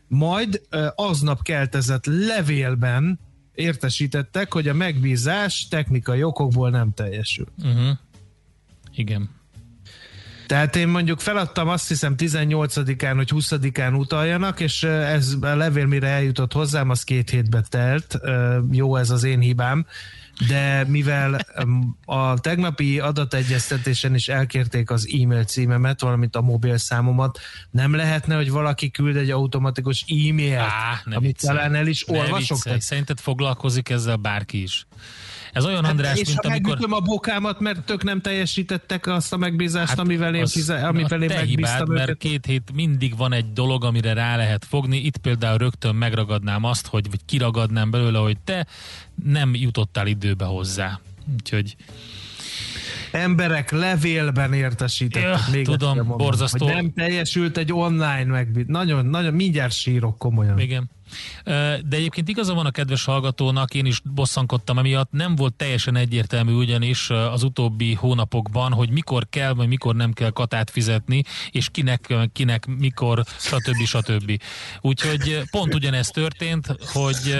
majd 0.08 0.60
aznap 0.94 1.42
keltezett 1.42 2.06
levélben 2.06 3.18
értesítettek, 3.54 4.52
hogy 4.52 4.68
a 4.68 4.74
megbízás 4.74 5.66
technikai 5.70 6.22
okokból 6.22 6.70
nem 6.70 6.92
teljesül. 6.94 7.46
Uh-huh. 7.62 7.98
Igen. 8.98 9.30
Tehát 10.46 10.76
én 10.76 10.88
mondjuk 10.88 11.20
feladtam 11.20 11.68
azt 11.68 11.88
hiszem 11.88 12.14
18-án, 12.18 13.12
hogy 13.16 13.30
20-án 13.34 13.98
utaljanak, 13.98 14.60
és 14.60 14.82
ez 14.82 15.34
a 15.40 15.46
levél 15.46 15.86
mire 15.86 16.08
eljutott 16.08 16.52
hozzám, 16.52 16.90
az 16.90 17.02
két 17.02 17.30
hétbe 17.30 17.62
telt. 17.68 18.18
Jó, 18.70 18.96
ez 18.96 19.10
az 19.10 19.24
én 19.24 19.40
hibám 19.40 19.86
de 20.46 20.84
mivel 20.86 21.40
a 22.04 22.38
tegnapi 22.38 22.98
adategyeztetésen 23.00 24.14
is 24.14 24.28
elkérték 24.28 24.90
az 24.90 25.08
e-mail 25.22 25.44
címemet, 25.44 26.00
valamint 26.00 26.36
a 26.36 26.40
mobil 26.40 26.76
számomat, 26.76 27.38
nem 27.70 27.94
lehetne, 27.94 28.36
hogy 28.36 28.50
valaki 28.50 28.90
küld 28.90 29.16
egy 29.16 29.30
automatikus 29.30 30.04
e-mailt, 30.08 30.58
Á, 30.58 31.02
amit 31.04 31.18
viccelj. 31.20 31.56
talán 31.56 31.74
el 31.74 31.86
is 31.86 32.08
olvasok? 32.08 32.58
Szerinted 32.78 33.18
foglalkozik 33.18 33.88
ezzel 33.88 34.16
bárki 34.16 34.62
is? 34.62 34.86
Ez 35.52 35.64
olyan, 35.64 35.82
hát, 35.82 35.90
András, 35.90 36.18
és 36.18 36.26
mint 36.26 36.44
ha 36.44 36.52
amikor... 36.52 36.78
a 36.90 37.00
bokámat, 37.00 37.60
mert 37.60 37.84
tök 37.84 38.04
nem 38.04 38.20
teljesítettek 38.20 39.06
azt 39.06 39.32
a 39.32 39.36
megbízást, 39.36 39.88
hát 39.88 39.98
amivel 39.98 40.34
én, 40.34 40.46
fize... 40.46 40.86
amivel 40.86 41.22
én 41.22 41.28
megbíztam 41.28 41.46
hibád, 41.46 41.88
őket. 41.88 42.06
mert 42.06 42.18
két 42.18 42.46
hét 42.46 42.72
mindig 42.74 43.16
van 43.16 43.32
egy 43.32 43.52
dolog, 43.52 43.84
amire 43.84 44.12
rá 44.12 44.36
lehet 44.36 44.64
fogni. 44.64 44.96
Itt 44.96 45.16
például 45.16 45.58
rögtön 45.58 45.94
megragadnám 45.94 46.64
azt, 46.64 46.86
hogy 46.86 47.10
vagy 47.10 47.20
kiragadnám 47.24 47.90
belőle, 47.90 48.18
hogy 48.18 48.38
te 48.44 48.66
nem 49.24 49.54
jutottál 49.54 50.06
időbe 50.06 50.44
hozzá. 50.44 51.00
Úgyhogy 51.32 51.76
emberek 53.12 53.70
levélben 53.70 54.52
értesítettek. 54.52 55.22
Ja, 55.22 55.52
még 55.52 55.64
tudom, 55.64 55.96
mondom, 55.96 56.16
borzasztó. 56.16 56.64
Hogy 56.64 56.74
nem 56.74 56.92
teljesült 56.92 57.56
egy 57.56 57.72
online 57.72 58.24
megbízás. 58.24 58.66
Nagyon, 58.68 59.06
nagyon, 59.06 59.34
mindjárt 59.34 59.72
sírok 59.72 60.18
komolyan. 60.18 60.58
Igen. 60.58 60.90
De 61.44 61.96
egyébként 61.96 62.28
igaza 62.28 62.54
van 62.54 62.66
a 62.66 62.70
kedves 62.70 63.04
hallgatónak, 63.04 63.74
én 63.74 63.86
is 63.86 64.00
bosszankodtam 64.14 64.78
emiatt, 64.78 65.10
nem 65.12 65.34
volt 65.34 65.54
teljesen 65.54 65.96
egyértelmű 65.96 66.52
ugyanis 66.52 67.10
az 67.10 67.42
utóbbi 67.42 67.94
hónapokban, 67.94 68.72
hogy 68.72 68.90
mikor 68.90 69.26
kell, 69.30 69.52
vagy 69.52 69.68
mikor 69.68 69.94
nem 69.94 70.12
kell 70.12 70.30
katát 70.30 70.70
fizetni, 70.70 71.22
és 71.50 71.68
kinek, 71.70 72.14
kinek, 72.32 72.66
mikor, 72.66 73.22
stb. 73.38 73.84
stb. 73.86 74.42
Úgyhogy 74.80 75.42
pont 75.50 75.74
ugyanezt 75.74 76.12
történt, 76.12 76.76
hogy 76.92 77.38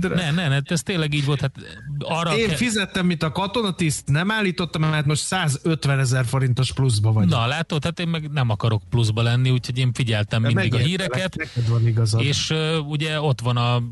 ne, 0.00 0.30
ne, 0.30 0.48
ne, 0.48 0.60
ez 0.64 0.82
tényleg 0.82 1.14
így 1.14 1.24
volt. 1.24 1.40
Hát 1.40 1.52
arra 1.98 2.36
Én 2.36 2.48
fizettem, 2.48 3.06
mint 3.06 3.22
a 3.22 3.32
katonatiszt, 3.32 4.08
nem 4.08 4.30
állítottam, 4.30 4.80
mert 4.80 5.06
most 5.06 5.22
150 5.22 5.98
ezer 5.98 6.26
forintos 6.26 6.72
pluszba 6.72 7.12
vagy. 7.12 7.28
Na, 7.28 7.46
látod, 7.46 7.84
hát 7.84 8.00
én 8.00 8.08
meg 8.08 8.30
nem 8.30 8.50
akarok 8.50 8.82
pluszba 8.90 9.22
lenni, 9.22 9.50
úgyhogy 9.50 9.78
én 9.78 9.92
figyeltem 9.92 10.42
De 10.42 10.48
mindig 10.48 10.74
a 10.74 10.78
híreket. 10.78 11.36
Van 11.68 11.86
igazad. 11.86 12.20
És 12.20 12.54
ugye 12.80 13.20
ott 13.20 13.40
van 13.40 13.56
a 13.56 13.82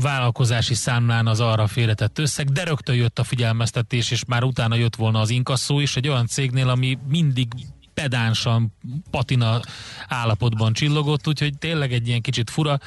vállalkozási 0.00 0.74
számlán 0.74 1.26
az 1.26 1.40
arra 1.40 1.66
félretett 1.66 2.18
összeg, 2.18 2.50
de 2.50 2.64
rögtön 2.64 2.94
jött 2.94 3.18
a 3.18 3.24
figyelmeztetés, 3.24 4.10
és 4.10 4.24
már 4.24 4.42
utána 4.42 4.74
jött 4.74 4.96
volna 4.96 5.20
az 5.20 5.30
inkasszó 5.30 5.80
is 5.80 5.96
egy 5.96 6.08
olyan 6.08 6.26
cégnél, 6.26 6.68
ami 6.68 6.98
mindig 7.08 7.48
pedánsan, 7.94 8.72
patina 9.10 9.60
állapotban 10.08 10.72
csillogott, 10.72 11.28
úgyhogy 11.28 11.58
tényleg 11.58 11.92
egy 11.92 12.08
ilyen 12.08 12.20
kicsit 12.20 12.50
fura 12.50 12.78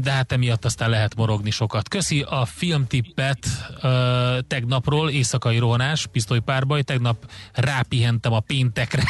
de 0.00 0.10
hát 0.10 0.32
emiatt 0.32 0.64
aztán 0.64 0.90
lehet 0.90 1.14
morogni 1.14 1.50
sokat. 1.50 1.88
Köszi 1.88 2.22
a 2.22 2.44
filmtippet 2.44 3.46
tegnapról, 4.46 5.10
éjszakai 5.10 5.58
rohanás, 5.58 6.06
pisztolypárbaj, 6.06 6.82
tegnap 6.82 7.30
rápihentem 7.52 8.32
a 8.32 8.40
péntekre. 8.40 9.02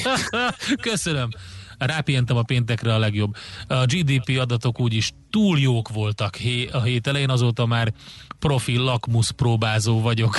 Köszönöm 0.80 1.28
rápihentem 1.86 2.36
a 2.36 2.42
péntekre 2.42 2.94
a 2.94 2.98
legjobb. 2.98 3.36
A 3.66 3.84
GDP 3.84 4.38
adatok 4.38 4.80
úgyis 4.80 5.12
túl 5.30 5.58
jók 5.58 5.88
voltak 5.88 6.38
a 6.72 6.82
hét 6.82 7.06
elején, 7.06 7.30
azóta 7.30 7.66
már 7.66 7.92
profil 8.38 8.80
lakmusz 8.80 9.30
próbázó 9.30 10.00
vagyok. 10.00 10.36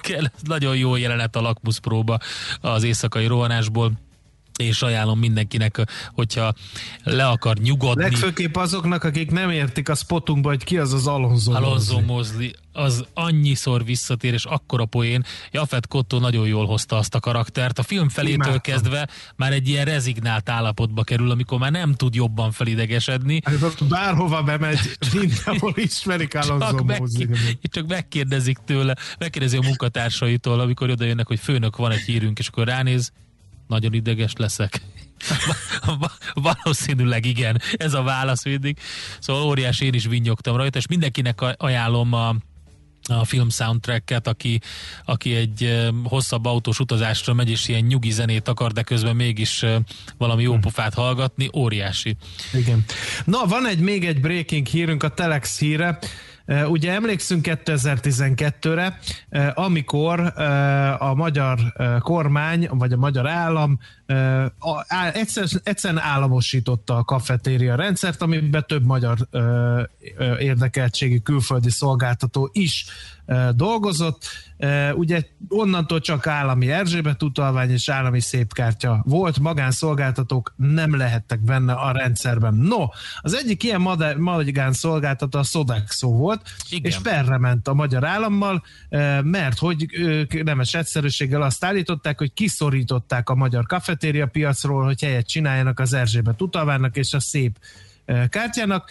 Nagyon 0.42 0.76
jó 0.76 0.96
jelenet 0.96 1.36
a 1.36 1.40
lakmusz 1.40 1.78
próba 1.78 2.18
az 2.60 2.82
éjszakai 2.82 3.26
rohanásból 3.26 3.92
és 4.56 4.82
ajánlom 4.82 5.18
mindenkinek, 5.18 5.80
hogyha 6.14 6.54
le 7.02 7.26
akar 7.26 7.56
nyugodni. 7.56 8.02
Legfőképp 8.02 8.56
azoknak, 8.56 9.04
akik 9.04 9.30
nem 9.30 9.50
értik 9.50 9.88
a 9.88 9.94
spotunkba, 9.94 10.48
hogy 10.48 10.64
ki 10.64 10.78
az 10.78 10.92
az 10.92 11.06
Alonso 11.06 11.52
Alonso 11.52 12.00
Mosley. 12.00 12.48
Az 12.72 13.04
annyiszor 13.14 13.84
visszatér, 13.84 14.32
és 14.32 14.44
akkora 14.44 14.84
poén. 14.84 15.24
Jafet 15.50 15.86
Kotto 15.86 16.18
nagyon 16.18 16.46
jól 16.46 16.66
hozta 16.66 16.96
azt 16.96 17.14
a 17.14 17.20
karaktert. 17.20 17.78
A 17.78 17.82
film 17.82 18.08
felétől 18.08 18.34
Imádtam. 18.34 18.60
kezdve 18.60 19.08
már 19.36 19.52
egy 19.52 19.68
ilyen 19.68 19.84
rezignált 19.84 20.48
állapotba 20.48 21.02
kerül, 21.02 21.30
amikor 21.30 21.58
már 21.58 21.70
nem 21.70 21.94
tud 21.94 22.14
jobban 22.14 22.52
felidegesedni. 22.52 23.40
Hát 23.44 23.88
bárhova 23.88 24.42
bemegy, 24.42 24.78
mindenhol 25.12 25.72
ismerik 25.76 26.34
Alonso 26.34 26.66
csak, 26.66 26.98
Mosley. 26.98 27.28
csak 27.62 27.86
megkérdezik 27.86 28.58
tőle, 28.64 28.96
megkérdezi 29.18 29.56
a 29.56 29.62
munkatársaitól, 29.62 30.60
amikor 30.60 30.90
oda 30.90 31.04
jönnek, 31.04 31.26
hogy 31.26 31.40
főnök, 31.40 31.76
van 31.76 31.90
egy 31.90 32.00
hírünk, 32.00 32.38
és 32.38 32.48
akkor 32.48 32.66
ránéz, 32.66 33.12
nagyon 33.66 33.92
ideges 33.92 34.32
leszek. 34.36 34.80
Valószínűleg 36.34 37.24
igen, 37.24 37.60
ez 37.72 37.94
a 37.94 38.02
válasz 38.02 38.44
mindig. 38.44 38.78
Szóval 39.18 39.42
óriás, 39.42 39.80
én 39.80 39.94
is 39.94 40.06
vinnyogtam 40.06 40.56
rajta, 40.56 40.78
és 40.78 40.86
mindenkinek 40.86 41.40
ajánlom 41.56 42.12
a 42.12 42.34
a 43.08 43.24
film 43.24 43.50
soundtracket, 43.50 44.26
aki, 44.26 44.60
aki 45.04 45.34
egy 45.34 45.88
hosszabb 46.04 46.44
autós 46.44 46.78
utazásra 46.78 47.34
megy, 47.34 47.50
és 47.50 47.68
ilyen 47.68 47.84
nyugi 47.84 48.10
zenét 48.10 48.48
akar, 48.48 48.72
de 48.72 48.82
közben 48.82 49.16
mégis 49.16 49.64
valami 50.18 50.42
jó 50.42 50.54
hm. 50.54 50.60
pofát 50.60 50.94
hallgatni, 50.94 51.50
óriási. 51.56 52.16
Igen. 52.52 52.84
Na, 53.24 53.44
van 53.44 53.66
egy 53.66 53.78
még 53.78 54.04
egy 54.06 54.20
breaking 54.20 54.66
hírünk, 54.66 55.02
a 55.02 55.08
Telex 55.08 55.58
híre. 55.58 55.98
Ugye 56.68 56.92
emlékszünk 56.92 57.46
2012-re, 57.48 58.98
amikor 59.54 60.20
a 60.98 61.14
magyar 61.14 61.58
kormány, 61.98 62.68
vagy 62.70 62.92
a 62.92 62.96
magyar 62.96 63.28
állam 63.28 63.78
egyszerűen 65.62 66.02
államosította 66.02 66.96
a 66.96 67.04
kafetéria 67.04 67.74
rendszert, 67.74 68.22
amiben 68.22 68.64
több 68.66 68.84
magyar 68.84 69.28
érdekeltségi 70.38 71.22
külföldi 71.22 71.70
szolgáltató 71.70 72.50
is 72.52 72.84
dolgozott. 73.50 74.24
Ugye 74.94 75.22
onnantól 75.48 76.00
csak 76.00 76.26
állami 76.26 76.70
Erzsébet 76.70 77.22
utalvány 77.22 77.70
és 77.70 77.88
állami 77.88 78.20
szépkártya 78.20 79.02
volt, 79.04 79.38
magánszolgáltatók 79.38 80.54
nem 80.56 80.96
lehettek 80.96 81.40
benne 81.40 81.72
a 81.72 81.92
rendszerben. 81.92 82.54
No, 82.54 82.84
az 83.20 83.34
egyik 83.34 83.62
ilyen 83.62 83.80
magánszolgáltató 84.16 85.38
a 85.38 85.42
Sodexo 85.42 86.08
volt, 86.08 86.42
Igen. 86.70 86.90
és 86.90 86.98
perre 86.98 87.38
ment 87.38 87.68
a 87.68 87.74
magyar 87.74 88.04
állammal, 88.04 88.62
mert 89.22 89.58
hogy 89.58 89.86
nemes 90.44 90.74
egyszerűséggel 90.74 91.42
azt 91.42 91.64
állították, 91.64 92.18
hogy 92.18 92.32
kiszorították 92.32 93.28
a 93.28 93.34
magyar 93.34 93.66
kafetéria 93.96 94.26
piacról, 94.26 94.84
hogy 94.84 95.02
helyet 95.02 95.26
csináljanak 95.26 95.80
az 95.80 95.92
Erzsébet 95.92 96.42
utalványnak 96.42 96.96
és 96.96 97.12
a 97.12 97.20
szép 97.20 97.58
kártyának, 98.28 98.90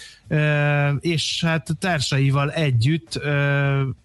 és 0.99 1.43
hát 1.45 1.69
társaival 1.80 2.51
együtt 2.51 3.19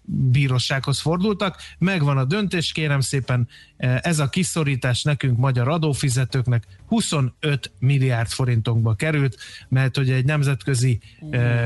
bírósághoz 0.05 0.99
fordultak. 0.99 1.57
Megvan 1.77 2.17
a 2.17 2.25
döntés, 2.25 2.71
kérem 2.71 2.99
szépen, 2.99 3.47
ez 3.77 4.19
a 4.19 4.29
kiszorítás 4.29 5.03
nekünk, 5.03 5.37
magyar 5.37 5.67
adófizetőknek 5.67 6.63
25 6.87 7.71
milliárd 7.79 8.29
forintunkba 8.29 8.93
került, 8.93 9.37
mert 9.69 9.95
hogy 9.95 10.09
egy 10.09 10.25
nemzetközi 10.25 10.99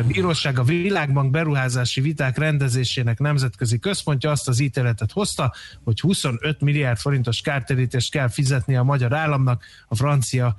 bíróság, 0.08 0.60
a 0.60 0.64
Világbank 0.64 1.32
beruházási 1.32 2.02
viták 2.02 2.38
rendezésének 2.38 3.20
nemzetközi 3.20 3.80
központja 3.80 4.32
azt 4.32 4.48
az 4.48 4.60
ítéletet 4.60 5.12
hozta, 5.12 5.54
hogy 5.84 6.00
25 6.00 6.62
milliárd 6.62 6.98
forintos 6.98 7.42
kártérítést 7.42 8.12
kell 8.12 8.28
fizetni 8.28 8.76
a 8.76 8.84
magyar 8.84 9.14
államnak, 9.14 9.64
a 9.88 9.96
francia 9.96 10.56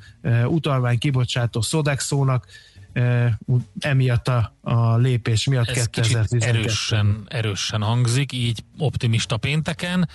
utalvány 0.46 0.98
kibocsátó 0.98 1.60
Sodexónak, 1.60 2.46
emiatt 3.78 4.28
a, 4.28 4.54
a 4.60 4.96
lépés 4.96 5.46
miatt 5.46 5.68
Ez 5.68 5.86
2012. 5.86 6.58
erősen, 6.58 7.24
erősen 7.28 7.82
hangzik, 7.82 8.32
így 8.32 8.64
optimista 8.78 9.36
pénteken. 9.36 10.08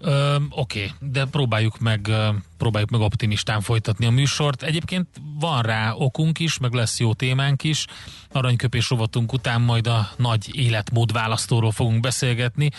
Oké, 0.00 0.10
okay, 0.50 0.90
de 1.00 1.24
próbáljuk 1.24 1.78
meg, 1.78 2.10
próbáljuk 2.58 2.90
meg 2.90 3.00
optimistán 3.00 3.60
folytatni 3.60 4.06
a 4.06 4.10
műsort. 4.10 4.62
Egyébként 4.62 5.06
van 5.38 5.62
rá 5.62 5.92
okunk 5.92 6.38
is, 6.38 6.58
meg 6.58 6.72
lesz 6.72 6.98
jó 6.98 7.14
témánk 7.14 7.64
is. 7.64 7.84
Aranyköpés 8.32 8.88
rovatunk 8.88 9.32
után 9.32 9.60
majd 9.60 9.86
a 9.86 10.10
nagy 10.16 10.56
életmód 10.56 11.12
választóról 11.12 11.72
fogunk 11.72 12.00
beszélgetni. 12.00 12.70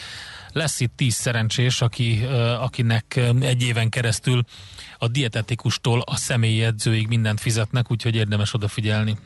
Lesz 0.52 0.80
itt 0.80 0.92
tíz 0.96 1.14
szerencsés, 1.14 1.82
aki, 1.82 2.26
akinek 2.60 3.20
egy 3.42 3.64
éven 3.64 3.90
keresztül 3.90 4.44
a 4.98 5.08
dietetikustól 5.08 6.02
a 6.06 6.16
személyi 6.16 6.64
edzőig 6.64 7.08
mindent 7.08 7.40
fizetnek, 7.40 7.92
úgyhogy 7.92 8.16
érdemes 8.16 8.54
odafigyelni. 8.54 9.18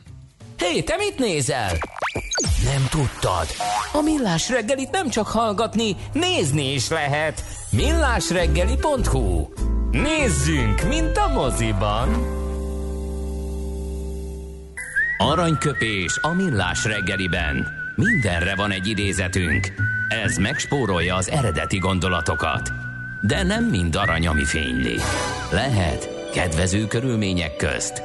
Hé, 0.58 0.66
hey, 0.66 0.82
te 0.82 0.96
mit 0.96 1.18
nézel? 1.18 1.76
Nem 2.64 2.86
tudtad? 2.90 3.46
A 3.92 4.00
Millás 4.00 4.48
reggelit 4.48 4.90
nem 4.90 5.08
csak 5.08 5.26
hallgatni, 5.26 5.96
nézni 6.12 6.72
is 6.72 6.88
lehet. 6.88 7.44
millásreggeli.hu 7.70 9.48
Nézzünk, 9.90 10.82
mint 10.88 11.16
a 11.16 11.28
moziban! 11.28 12.42
Aranyköpés 15.18 16.18
a 16.20 16.28
Millás 16.28 16.84
reggeliben. 16.84 17.66
Mindenre 17.94 18.54
van 18.54 18.70
egy 18.70 18.86
idézetünk. 18.86 19.72
Ez 20.24 20.36
megspórolja 20.36 21.14
az 21.14 21.30
eredeti 21.30 21.78
gondolatokat. 21.78 22.72
De 23.20 23.42
nem 23.42 23.64
mind 23.64 23.96
arany, 23.96 24.26
ami 24.26 24.44
fényli. 24.44 24.96
Lehet 25.50 26.30
kedvező 26.32 26.86
körülmények 26.86 27.56
közt 27.56 28.02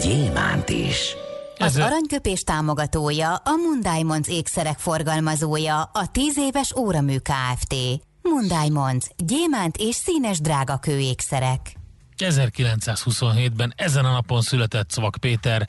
gyémánt 0.00 0.68
is. 0.68 1.16
Az 1.58 1.76
aranyköpés 1.76 2.42
támogatója 2.42 3.34
a 3.34 3.56
Mundiamonds 3.56 4.28
ékszerek 4.28 4.78
forgalmazója, 4.78 5.82
a 5.82 6.10
10 6.12 6.38
éves 6.38 6.76
óramű 6.76 7.16
Kft. 7.16 7.74
Mundiamonds, 8.22 9.06
gyémánt 9.16 9.76
és 9.76 9.94
színes 9.94 10.40
drága 10.40 10.78
kőékszerek. 10.78 11.72
1927-ben 12.16 13.72
ezen 13.76 14.04
a 14.04 14.10
napon 14.10 14.40
született 14.40 14.90
Szvak 14.90 15.16
Péter, 15.20 15.68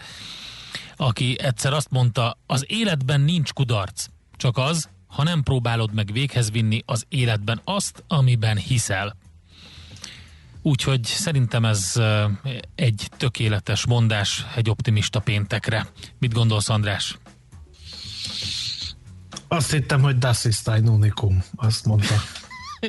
aki 0.96 1.36
egyszer 1.42 1.74
azt 1.74 1.90
mondta, 1.90 2.38
az 2.46 2.66
életben 2.68 3.22
nincs 3.22 3.54
kudarc, 3.54 4.06
csak 4.38 4.58
az, 4.58 4.90
ha 5.08 5.24
nem 5.24 5.44
próbálod 5.44 5.94
meg 5.94 6.12
véghez 6.12 6.52
vinni 6.52 6.84
az 6.86 7.06
életben 7.10 7.62
azt, 7.64 8.04
amiben 8.08 8.58
hiszel. 8.58 9.16
Úgyhogy 10.62 11.04
szerintem 11.04 11.66
ez 11.66 11.94
egy 12.76 13.10
tökéletes 13.18 13.86
mondás 13.86 14.46
egy 14.56 14.70
optimista 14.70 15.20
péntekre. 15.20 15.88
Mit 16.20 16.34
gondolsz, 16.34 16.70
András? 16.70 17.18
Azt 19.48 19.72
hittem, 19.72 20.02
hogy 20.02 20.18
Das 20.18 20.46
ist 20.46 20.68
ein 20.68 20.88
Unikum, 20.88 21.44
azt 21.56 21.86
mondta. 21.86 22.16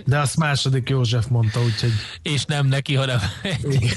De 0.04 0.18
azt 0.18 0.36
második 0.36 0.88
József 0.88 1.26
mondta, 1.26 1.62
úgyhogy... 1.62 1.92
És 2.22 2.44
nem 2.44 2.66
neki, 2.66 2.94
hanem 2.94 3.18
egy, 3.42 3.92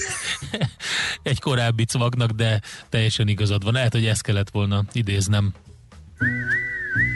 egy 1.24 1.40
korábbi 1.40 1.86
cvaknak, 1.86 2.32
de 2.32 2.62
teljesen 2.90 3.28
igazad 3.28 3.64
van. 3.64 3.74
Lehet, 3.74 3.92
hogy 3.92 4.06
ezt 4.06 4.22
kellett 4.22 4.50
volna 4.50 4.84
idéznem. 4.92 5.54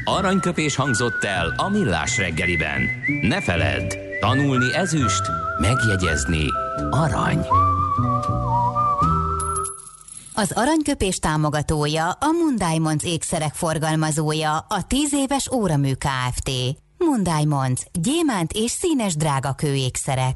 Aranyköpés 0.04 0.76
hangzott 0.76 1.24
el 1.24 1.54
a 1.58 1.70
millás 1.70 2.18
reggeliben. 2.18 2.82
Ne 3.22 3.42
feledd, 3.42 4.07
tanulni 4.20 4.76
ezüst, 4.76 5.22
megjegyezni 5.60 6.46
arany. 6.90 7.46
Az 10.34 10.52
aranyköpés 10.52 11.18
támogatója 11.18 12.10
a 12.10 12.32
Mundiamonds 12.44 13.04
ékszerek 13.04 13.54
forgalmazója 13.54 14.58
a 14.58 14.84
10 14.88 15.14
éves 15.14 15.52
óramű 15.52 15.92
Kft. 15.94 16.52
Mundiamonds. 16.98 17.86
Gyémánt 17.92 18.52
és 18.54 18.72
színes 18.72 19.16
drágakő 19.16 19.76
ékszerek. 19.76 20.36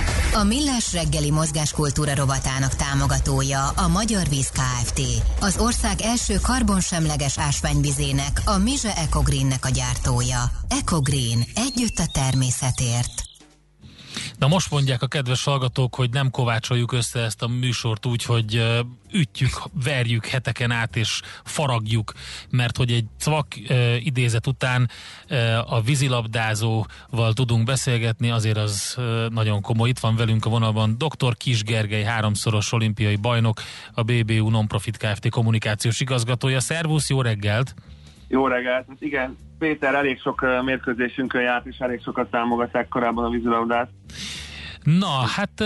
A 0.33 0.43
Millás 0.43 0.93
reggeli 0.93 1.31
mozgáskultúra 1.31 2.15
rovatának 2.15 2.75
támogatója 2.75 3.67
a 3.67 3.87
Magyar 3.87 4.27
Víz 4.29 4.49
Kft. 4.49 5.01
Az 5.39 5.57
ország 5.57 6.01
első 6.01 6.35
karbonsemleges 6.41 7.39
ásványvizének, 7.39 8.41
a 8.45 8.57
Mize 8.57 8.95
Ecogreennek 8.95 9.65
a 9.65 9.69
gyártója. 9.69 10.51
Ecogreen. 10.67 11.43
Együtt 11.55 11.99
a 11.99 12.05
természetért. 12.11 13.30
Na 14.41 14.47
most 14.47 14.71
mondják 14.71 15.01
a 15.01 15.07
kedves 15.07 15.43
hallgatók, 15.43 15.95
hogy 15.95 16.09
nem 16.09 16.29
kovácsoljuk 16.29 16.91
össze 16.91 17.19
ezt 17.19 17.41
a 17.41 17.47
műsort 17.47 18.05
úgy, 18.05 18.23
hogy 18.23 18.63
ütjük, 19.11 19.61
verjük 19.83 20.25
heteken 20.25 20.71
át 20.71 20.95
és 20.95 21.21
faragjuk, 21.43 22.13
mert 22.49 22.77
hogy 22.77 22.91
egy 22.91 23.05
cvak 23.19 23.47
idézet 23.99 24.47
után 24.47 24.89
a 25.65 25.81
vízilabdázóval 25.81 27.33
tudunk 27.33 27.63
beszélgetni, 27.63 28.31
azért 28.31 28.57
az 28.57 28.97
nagyon 29.29 29.61
komoly. 29.61 29.89
Itt 29.89 29.99
van 29.99 30.15
velünk 30.15 30.45
a 30.45 30.49
vonalban 30.49 30.97
dr. 30.97 31.37
Kis 31.37 31.63
Gergely, 31.63 32.03
háromszoros 32.03 32.71
olimpiai 32.71 33.15
bajnok, 33.15 33.61
a 33.93 34.03
BBU 34.03 34.49
Nonprofit 34.49 34.97
Kft. 34.97 35.29
kommunikációs 35.29 35.99
igazgatója. 35.99 36.59
Szervusz, 36.59 37.09
jó 37.09 37.21
reggelt! 37.21 37.73
Jó 38.31 38.47
reggelt! 38.47 38.85
Hát 38.87 39.01
igen, 39.01 39.37
Péter 39.59 39.95
elég 39.95 40.19
sok 40.19 40.45
mérkőzésünkön 40.65 41.41
járt, 41.41 41.65
és 41.65 41.77
elég 41.77 42.01
sokat 42.01 42.29
támogatták 42.29 42.87
korábban 42.87 43.25
a 43.25 43.29
vízilabdát. 43.29 43.89
Na, 44.83 45.07
hát 45.07 45.63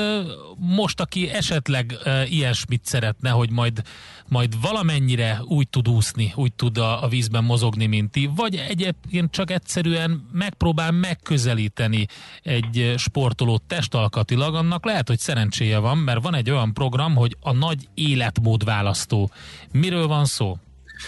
most, 0.58 1.00
aki 1.00 1.30
esetleg 1.30 1.94
ilyesmit 2.30 2.86
szeretne, 2.86 3.30
hogy 3.30 3.52
majd, 3.52 3.82
majd 4.30 4.62
valamennyire 4.62 5.40
úgy 5.44 5.70
tud 5.70 5.90
úszni, 5.90 6.34
úgy 6.36 6.54
tud 6.54 6.78
a, 6.78 7.04
a 7.04 7.08
vízben 7.08 7.44
mozogni, 7.44 7.86
mint 7.86 8.12
ti, 8.12 8.30
vagy 8.36 8.56
egyébként 8.56 9.32
csak 9.32 9.52
egyszerűen 9.52 10.30
megpróbál 10.32 10.92
megközelíteni 10.92 12.06
egy 12.44 12.94
sportolót 12.98 13.64
testalkatilag, 13.64 14.56
annak 14.56 14.86
lehet, 14.86 15.08
hogy 15.08 15.20
szerencséje 15.20 15.78
van, 15.78 15.98
mert 15.98 16.24
van 16.24 16.36
egy 16.36 16.52
olyan 16.52 16.74
program, 16.74 17.16
hogy 17.16 17.38
a 17.42 17.54
nagy 17.54 17.88
életmód 17.94 18.64
választó. 18.64 19.30
Miről 19.72 20.08
van 20.08 20.26
szó? 20.26 20.58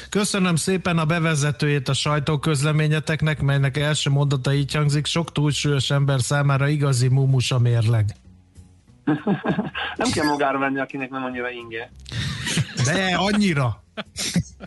Köszönöm 0.09 0.55
szépen 0.55 0.97
a 0.97 1.05
bevezetőjét 1.05 1.87
a 1.87 1.93
sajtóközleményeteknek, 1.93 3.41
melynek 3.41 3.77
első 3.77 4.09
mondata 4.09 4.53
így 4.53 4.73
hangzik, 4.73 5.05
sok 5.05 5.31
túlsúlyos 5.31 5.89
ember 5.89 6.21
számára 6.21 6.67
igazi 6.67 7.07
mumus 7.07 7.51
a 7.51 7.59
mérleg. 7.59 8.15
nem 10.01 10.11
kell 10.13 10.25
magára 10.25 10.57
venni, 10.57 10.79
akinek 10.79 11.09
nem 11.09 11.23
annyira 11.23 11.49
inge. 11.49 11.91
De 12.85 13.15
annyira. 13.15 13.83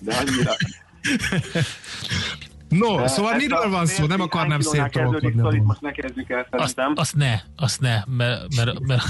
De 0.01 0.15
annyira. 0.15 0.53
No, 2.71 3.07
szóval 3.09 3.37
miről 3.37 3.71
van 3.71 3.87
szó? 3.87 4.07
Nem 4.07 4.21
akarnám 4.21 4.61
szétolkodni. 4.61 5.59
Most 5.59 5.81
ne 5.81 5.91
kezdjük 5.91 6.31
el, 6.31 6.47
azt, 6.51 6.81
azt 6.95 7.17
ne, 7.17 7.35
azt 7.57 7.81
ne, 7.81 8.03
mert, 8.07 8.57
mert, 8.57 8.81
mert 8.87 9.03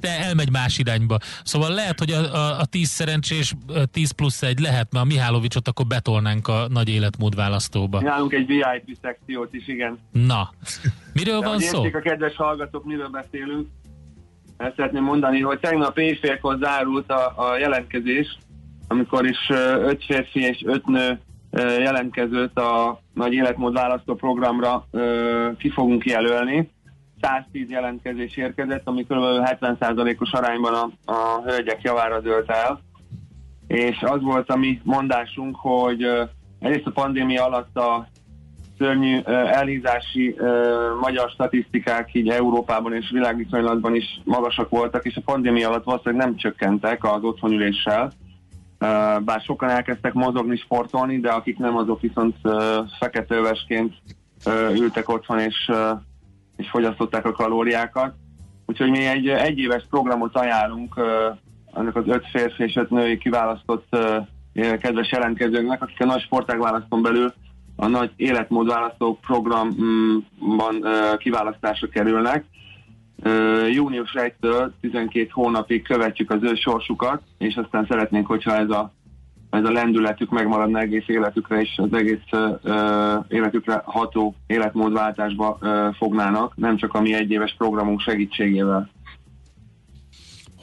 de 0.00 0.20
elmegy 0.20 0.50
más 0.50 0.78
irányba. 0.78 1.18
Szóval 1.44 1.70
lehet, 1.70 1.98
hogy 1.98 2.10
a, 2.10 2.34
a, 2.34 2.58
a 2.58 2.64
10 2.64 2.88
szerencsés 2.88 3.54
10 3.92 4.10
plusz 4.10 4.42
egy 4.42 4.58
lehet, 4.58 4.92
mert 4.92 5.04
a 5.04 5.08
Mihálovicsot 5.08 5.68
akkor 5.68 5.86
betolnánk 5.86 6.48
a 6.48 6.66
nagy 6.68 6.88
életmód 6.88 7.34
választóba. 7.34 8.00
Nálunk 8.00 8.32
egy 8.32 8.46
VIP 8.46 8.96
szekciót 9.02 9.54
is, 9.54 9.68
igen. 9.68 9.98
Na, 10.12 10.50
miről 11.12 11.40
de 11.40 11.46
van 11.46 11.58
szó? 11.58 11.84
a 11.84 11.98
kedves 11.98 12.36
hallgatók, 12.36 12.84
miről 12.84 13.08
beszélünk. 13.08 13.68
Ezt 14.56 14.74
szeretném 14.76 15.04
mondani, 15.04 15.40
hogy 15.40 15.60
tegnap 15.60 15.98
éjfélkor 15.98 16.56
zárult 16.60 17.10
a, 17.10 17.32
a 17.36 17.58
jelentkezés, 17.58 18.38
amikor 18.88 19.26
is 19.26 19.50
öt 19.82 20.04
férfi 20.04 20.40
és 20.40 20.62
öt 20.66 20.86
nő 20.86 21.20
jelentkezőt 21.52 22.58
a 22.58 23.00
nagy 23.14 23.32
életmód 23.32 23.78
programra 24.04 24.86
ki 25.58 25.70
fogunk 25.70 26.04
jelölni. 26.04 26.70
110 27.20 27.70
jelentkezés 27.70 28.36
érkezett, 28.36 28.86
ami 28.86 29.02
kb. 29.02 29.08
70%-os 29.10 30.32
arányban 30.32 30.74
a, 30.74 31.12
a 31.12 31.42
hölgyek 31.44 31.82
javára 31.82 32.20
dőlt 32.20 32.50
el. 32.50 32.80
És 33.66 34.02
az 34.02 34.22
volt 34.22 34.50
a 34.50 34.56
mi 34.56 34.80
mondásunk, 34.84 35.56
hogy 35.56 36.06
egyrészt 36.58 36.86
a 36.86 36.90
pandémia 36.90 37.44
alatt 37.44 37.76
a 37.76 38.08
szörnyű 38.78 39.20
elhízási 39.26 40.36
magyar 41.00 41.30
statisztikák 41.30 42.14
így 42.14 42.28
Európában 42.28 42.94
és 42.94 43.10
világviszonylatban 43.10 43.94
is 43.94 44.20
magasak 44.24 44.68
voltak, 44.68 45.04
és 45.04 45.16
a 45.16 45.22
pandémia 45.24 45.68
alatt 45.68 45.84
valószínűleg 45.84 46.26
nem 46.26 46.36
csökkentek 46.36 47.04
az 47.04 47.22
otthonüléssel 47.22 48.12
bár 49.24 49.40
sokan 49.44 49.68
elkezdtek 49.68 50.12
mozogni, 50.12 50.56
sportolni, 50.56 51.20
de 51.20 51.30
akik 51.30 51.58
nem, 51.58 51.76
azok 51.76 52.00
viszont 52.00 52.36
feketővesként 52.98 53.94
ültek 54.72 55.08
otthon 55.08 55.38
és, 55.38 55.70
és 56.56 56.70
fogyasztották 56.70 57.24
a 57.24 57.32
kalóriákat. 57.32 58.14
Úgyhogy 58.66 58.90
mi 58.90 59.06
egy 59.06 59.28
egyéves 59.28 59.86
programot 59.90 60.36
ajánlunk 60.36 61.00
annak 61.72 61.96
az 61.96 62.04
öt 62.06 62.26
férfi 62.30 62.62
és 62.62 62.76
öt 62.76 62.90
női 62.90 63.18
kiválasztott 63.18 63.96
kedves 64.52 65.10
jelentkezőknek, 65.10 65.82
akik 65.82 66.00
a 66.00 66.04
nagy 66.04 66.20
sportágválaszton 66.20 67.02
belül 67.02 67.32
a 67.76 67.86
nagy 67.86 68.10
életmódválasztó 68.16 69.18
programban 69.26 70.86
kiválasztásra 71.18 71.88
kerülnek 71.88 72.44
június 73.72 74.14
1-től 74.14 74.70
12 74.80 75.28
hónapig 75.30 75.82
követjük 75.82 76.30
az 76.30 76.42
ő 76.42 76.54
sorsukat, 76.54 77.22
és 77.38 77.54
aztán 77.54 77.86
szeretnénk, 77.88 78.26
hogyha 78.26 78.56
ez 78.56 78.70
a, 78.70 78.92
ez 79.50 79.64
a 79.64 79.70
lendületük 79.70 80.30
megmaradna 80.30 80.80
egész 80.80 81.04
életükre, 81.06 81.60
és 81.60 81.74
az 81.76 81.92
egész 81.92 82.18
uh, 82.32 83.24
életükre 83.28 83.82
ható 83.84 84.34
életmódváltásba 84.46 85.58
uh, 85.60 85.94
fognának, 85.94 86.56
nem 86.56 86.76
csak 86.76 86.94
a 86.94 87.00
mi 87.00 87.14
egyéves 87.14 87.54
programunk 87.58 88.00
segítségével. 88.00 88.90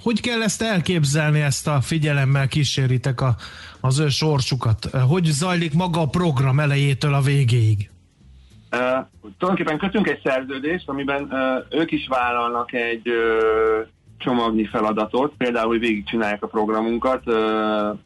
Hogy 0.03 0.21
kell 0.21 0.41
ezt 0.41 0.61
elképzelni, 0.61 1.41
ezt 1.41 1.67
a 1.67 1.81
figyelemmel 1.81 2.47
kíséritek 2.47 3.21
a, 3.21 3.35
az 3.79 3.99
ő 3.99 4.09
sorsukat? 4.09 4.85
Hogy 4.85 5.23
zajlik 5.25 5.73
maga 5.73 6.01
a 6.01 6.05
program 6.05 6.59
elejétől 6.59 7.13
a 7.13 7.21
végéig? 7.21 7.89
Uh, 8.77 9.05
tulajdonképpen 9.37 9.77
kötünk 9.77 10.07
egy 10.07 10.21
szerződést, 10.23 10.89
amiben 10.89 11.23
uh, 11.23 11.79
ők 11.79 11.91
is 11.91 12.07
vállalnak 12.07 12.73
egy 12.73 13.09
uh, 13.09 13.87
csomagnyi 14.17 14.65
feladatot, 14.65 15.33
például, 15.37 15.67
hogy 15.67 15.79
végigcsinálják 15.79 16.43
a 16.43 16.47
programunkat, 16.47 17.21
uh, 17.25 17.35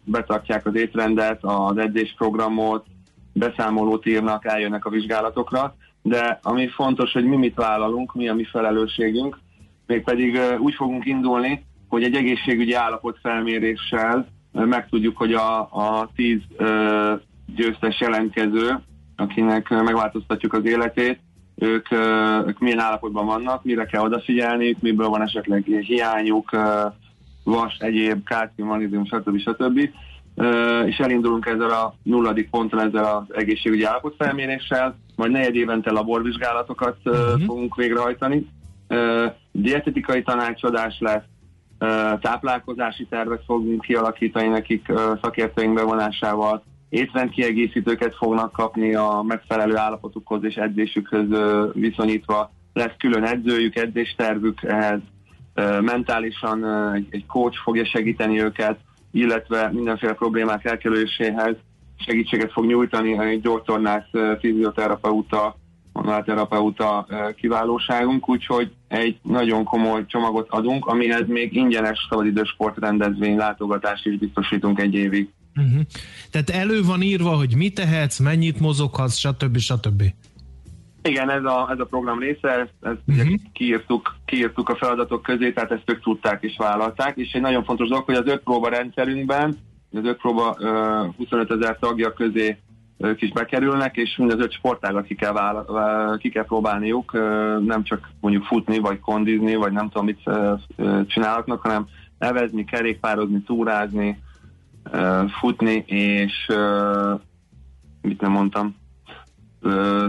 betartják 0.03 0.65
az 0.65 0.75
étrendet, 0.75 1.39
az 1.41 1.77
edzésprogramot, 1.77 2.85
beszámolót 3.33 4.05
írnak, 4.05 4.45
eljönnek 4.45 4.85
a 4.85 4.89
vizsgálatokra, 4.89 5.75
de 6.01 6.39
ami 6.43 6.67
fontos, 6.67 7.11
hogy 7.11 7.25
mi 7.25 7.35
mit 7.35 7.55
vállalunk, 7.55 8.13
mi 8.13 8.29
a 8.29 8.33
mi 8.33 8.43
felelősségünk, 8.43 9.39
mégpedig 9.87 10.35
uh, 10.35 10.61
úgy 10.61 10.73
fogunk 10.73 11.05
indulni, 11.05 11.65
hogy 11.87 12.03
egy 12.03 12.15
egészségügyi 12.15 12.73
állapot 12.73 13.19
felméréssel 13.21 14.27
uh, 14.51 14.65
megtudjuk, 14.65 15.17
hogy 15.17 15.33
a, 15.33 15.59
a 15.59 16.09
tíz 16.15 16.39
uh, 16.59 17.19
győztes 17.55 17.99
jelentkező 17.99 18.79
akinek 19.21 19.69
megváltoztatjuk 19.69 20.53
az 20.53 20.65
életét, 20.65 21.19
ők, 21.55 21.91
ők 22.47 22.59
milyen 22.59 22.79
állapotban 22.79 23.25
vannak, 23.25 23.63
mire 23.63 23.85
kell 23.85 24.01
odafigyelni, 24.01 24.75
miből 24.79 25.07
van 25.07 25.21
esetleg 25.21 25.63
hiányuk, 25.63 26.49
vas, 27.43 27.77
egyéb, 27.79 28.23
kálcium, 28.23 28.67
magnézium, 28.67 29.05
stb. 29.05 29.39
stb. 29.39 29.89
És 30.85 30.97
elindulunk 30.97 31.45
ezzel 31.45 31.69
a 31.69 31.93
nulladik 32.03 32.49
ponton 32.49 32.79
ezzel 32.79 33.03
az 33.05 33.35
egészségügyi 33.35 33.83
állapotfelméréssel, 33.83 34.95
majd 35.15 35.31
negyed 35.31 35.55
évente 35.55 35.91
laborvizsgálatokat 35.91 36.97
uh-huh. 37.03 37.41
fogunk 37.45 37.75
végrehajtani. 37.75 38.47
Dietetikai 39.51 40.23
tanácsadás 40.23 40.99
lesz, 40.99 41.23
táplálkozási 42.21 43.05
tervet 43.09 43.43
fogunk 43.45 43.81
kialakítani 43.81 44.47
nekik 44.47 44.91
szakértőink 45.21 45.73
bevonásával, 45.73 46.63
étrendkiegészítőket 46.91 48.15
fognak 48.15 48.51
kapni 48.51 48.95
a 48.95 49.23
megfelelő 49.27 49.77
állapotukhoz 49.77 50.43
és 50.43 50.55
edzésükhöz 50.55 51.27
viszonyítva, 51.73 52.51
lesz 52.73 52.95
külön 52.97 53.23
edzőjük, 53.23 53.75
edzéstervük 53.75 54.63
ehhez, 54.63 54.99
mentálisan 55.81 56.65
egy, 57.09 57.25
coach 57.25 57.57
fogja 57.63 57.85
segíteni 57.85 58.41
őket, 58.43 58.77
illetve 59.11 59.69
mindenféle 59.71 60.13
problémák 60.13 60.65
elkerüléséhez 60.65 61.55
segítséget 61.95 62.51
fog 62.51 62.65
nyújtani 62.65 63.19
egy 63.19 63.41
gyógytornász, 63.41 64.09
fizioterapeuta, 64.39 65.55
manuálterapeuta 65.93 67.05
kiválóságunk, 67.35 68.29
úgyhogy 68.29 68.71
egy 68.87 69.19
nagyon 69.23 69.63
komoly 69.63 70.05
csomagot 70.05 70.47
adunk, 70.49 70.85
amihez 70.85 71.27
még 71.27 71.55
ingyenes 71.55 72.07
szabadidős 72.09 72.49
sportrendezvény 72.49 73.37
látogatást 73.37 74.05
is 74.05 74.17
biztosítunk 74.17 74.79
egy 74.79 74.93
évig. 74.93 75.29
Uh-huh. 75.55 75.81
Tehát 76.31 76.49
elő 76.49 76.83
van 76.83 77.01
írva, 77.01 77.29
hogy 77.29 77.55
mit 77.55 77.73
tehetsz, 77.73 78.19
mennyit 78.19 78.59
mozoghatsz, 78.59 79.17
stb. 79.17 79.57
stb. 79.57 80.03
Igen, 81.03 81.29
ez 81.29 81.43
a, 81.43 81.69
ez 81.71 81.79
a 81.79 81.85
program 81.85 82.19
része, 82.19 82.49
ezt, 82.49 82.73
ezt 82.81 83.01
uh-huh. 83.07 83.33
kiírtuk, 83.53 84.15
kiírtuk 84.25 84.69
a 84.69 84.75
feladatok 84.75 85.21
közé, 85.21 85.51
tehát 85.51 85.71
ezt 85.71 85.89
ők 85.89 86.01
tudták 86.01 86.43
és 86.43 86.55
vállalták, 86.57 87.17
és 87.17 87.31
egy 87.31 87.41
nagyon 87.41 87.63
fontos 87.63 87.87
dolog, 87.87 88.03
hogy 88.03 88.15
az 88.15 88.27
öt 88.27 88.43
próba 88.43 88.69
rendszerünkben, 88.69 89.57
az 89.93 90.05
öt 90.05 90.17
próba 90.17 90.55
uh, 90.59 91.15
25 91.15 91.51
ezer 91.51 91.77
tagja 91.79 92.13
közé 92.13 92.57
ők 93.01 93.21
is 93.21 93.31
bekerülnek, 93.31 93.95
és 93.95 94.15
mind 94.17 94.31
az 94.31 94.39
öt 94.39 94.53
sportágat 94.53 95.05
ki 95.05 95.15
kell, 95.15 95.31
vála, 95.31 96.17
ki 96.17 96.29
kell 96.29 96.45
próbálniuk, 96.45 97.11
nem 97.65 97.83
csak 97.83 98.09
mondjuk 98.19 98.43
futni, 98.43 98.77
vagy 98.77 98.99
kondizni, 98.99 99.55
vagy 99.55 99.71
nem 99.71 99.89
tudom 99.89 100.05
mit 100.05 100.23
csinálhatnak, 101.07 101.61
hanem 101.61 101.87
nevezni, 102.19 102.65
kerékpározni, 102.65 103.41
túrázni, 103.41 104.19
futni, 105.39 105.83
és 105.87 106.47
mit 108.01 108.21
nem 108.21 108.31
mondtam, 108.31 108.75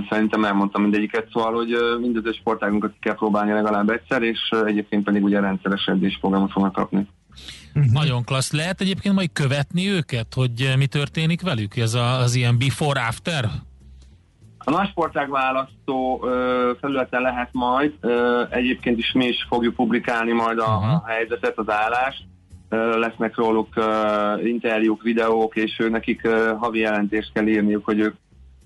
szerintem 0.08 0.44
elmondtam 0.44 0.82
mindegyiket, 0.82 1.28
szóval, 1.32 1.52
hogy 1.52 1.76
mindező 2.00 2.32
sportágunkat 2.32 2.92
ki 2.92 2.98
kell 3.00 3.14
próbálni 3.14 3.52
legalább 3.52 3.88
egyszer, 3.88 4.22
és 4.22 4.38
egyébként 4.66 5.04
pedig 5.04 5.24
ugye 5.24 5.40
rendszeres 5.40 5.86
edzésprogramot 5.86 6.50
fognak 6.50 6.72
kapni. 6.72 7.08
Uh-huh. 7.74 7.92
Nagyon 7.92 8.24
klassz. 8.24 8.52
Lehet 8.52 8.80
egyébként 8.80 9.14
majd 9.14 9.32
követni 9.32 9.88
őket, 9.88 10.34
hogy 10.34 10.74
mi 10.76 10.86
történik 10.86 11.42
velük? 11.42 11.76
Ez 11.76 11.94
a, 11.94 12.18
az 12.18 12.34
ilyen 12.34 12.58
before-after? 12.58 13.44
A 14.64 14.70
nagy 14.70 14.88
sportág 14.88 15.30
választó 15.30 16.24
felületen 16.80 17.22
lehet 17.22 17.48
majd, 17.52 17.92
ö, 18.00 18.42
egyébként 18.50 18.98
is 18.98 19.12
mi 19.12 19.26
is 19.26 19.46
fogjuk 19.48 19.74
publikálni 19.74 20.32
majd 20.32 20.58
a, 20.58 20.62
uh-huh. 20.62 20.92
a 20.92 21.02
helyzetet, 21.06 21.58
az 21.58 21.70
állást. 21.70 22.24
Lesznek 22.96 23.36
róluk 23.36 23.68
interjúk, 24.44 25.02
videók, 25.02 25.56
és 25.56 25.76
ő 25.78 25.88
nekik 25.88 26.28
havi 26.58 26.78
jelentést 26.78 27.32
kell 27.32 27.46
írniuk, 27.46 27.84
hogy 27.84 27.98
ők 27.98 28.14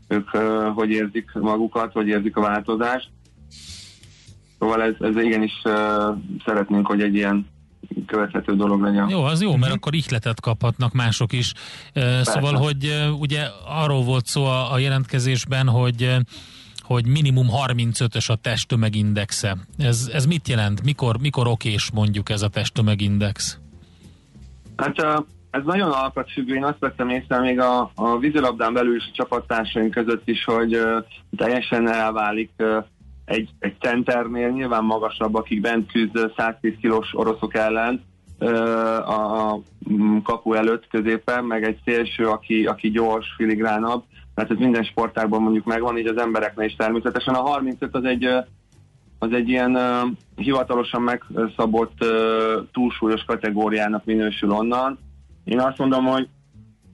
ők 0.09 0.31
hogy 0.75 0.91
érzik 0.91 1.33
magukat, 1.33 1.93
hogy 1.93 2.09
érzik 2.09 2.37
a 2.37 2.41
változást. 2.41 3.09
Szóval 4.59 4.83
ez, 4.83 4.95
ez 5.01 5.17
igenis 5.25 5.53
szeretnénk, 6.45 6.87
hogy 6.87 7.03
egy 7.03 7.15
ilyen 7.15 7.47
követhető 8.07 8.57
dolog 8.57 8.81
legyen. 8.81 9.09
Jó, 9.09 9.23
az 9.23 9.43
jó, 9.43 9.57
mert 9.57 9.73
akkor 9.73 9.95
ihletet 9.95 10.41
kaphatnak 10.41 10.93
mások 10.93 11.33
is. 11.33 11.53
Persze. 11.93 12.31
Szóval, 12.31 12.55
hogy 12.55 13.11
ugye 13.19 13.43
arról 13.69 14.03
volt 14.03 14.27
szó 14.27 14.45
a, 14.45 14.73
a 14.73 14.79
jelentkezésben, 14.79 15.69
hogy 15.69 16.17
hogy 16.81 17.07
minimum 17.07 17.47
35-ös 17.67 18.31
a 18.31 18.35
testtömegindexe. 18.35 19.57
Ez, 19.79 20.11
ez 20.13 20.27
mit 20.27 20.49
jelent? 20.49 20.83
Mikor, 20.83 21.19
mikor 21.19 21.47
okés 21.47 21.91
mondjuk 21.95 22.31
ez 22.31 22.43
a 22.43 22.49
testtömegindex? 22.49 23.59
Hát 24.77 25.25
ez 25.51 25.63
nagyon 25.65 25.91
alkatfüggő, 25.91 26.55
én 26.55 26.65
azt 26.65 26.79
vettem 26.79 27.09
észre 27.09 27.41
még 27.41 27.61
a, 27.61 27.91
a 27.95 28.19
vízilabdán 28.19 28.73
belül 28.73 28.97
is 28.97 29.05
a 29.09 29.15
csapattársaink 29.15 29.91
között 29.91 30.29
is, 30.29 30.45
hogy 30.45 30.81
teljesen 31.37 31.89
elválik 31.89 32.51
egy, 33.25 33.51
egy 33.59 33.77
centernél 33.81 34.49
nyilván 34.49 34.85
magasabb, 34.85 35.35
akik 35.35 35.61
bent 35.61 35.93
küzd 35.93 36.33
110 36.37 36.75
kilós 36.81 37.09
oroszok 37.13 37.55
ellen 37.55 38.03
a, 38.39 39.53
a 39.53 39.61
kapu 40.23 40.53
előtt 40.53 40.89
középen, 40.89 41.45
meg 41.45 41.65
egy 41.65 41.79
szélső, 41.85 42.29
aki, 42.29 42.67
aki 42.67 42.91
gyors, 42.91 43.35
filigránabb. 43.37 44.05
Tehát 44.35 44.51
ez 44.51 44.59
minden 44.59 44.85
sportágban 44.85 45.43
mondjuk 45.43 45.65
megvan, 45.65 45.99
így 45.99 46.07
az 46.07 46.19
embereknek 46.19 46.67
is 46.67 46.77
természetesen. 46.77 47.35
A 47.35 47.41
35 47.41 47.95
az 47.95 48.05
egy 48.05 48.29
az 49.19 49.33
egy 49.33 49.49
ilyen 49.49 49.77
uh, 49.77 50.11
hivatalosan 50.37 51.03
megszabott 51.03 52.05
uh, 52.05 52.67
túlsúlyos 52.73 53.25
kategóriának 53.25 54.05
minősül 54.05 54.51
onnan, 54.51 54.99
én 55.45 55.61
azt 55.61 55.79
mondom, 55.79 56.05
hogy 56.05 56.29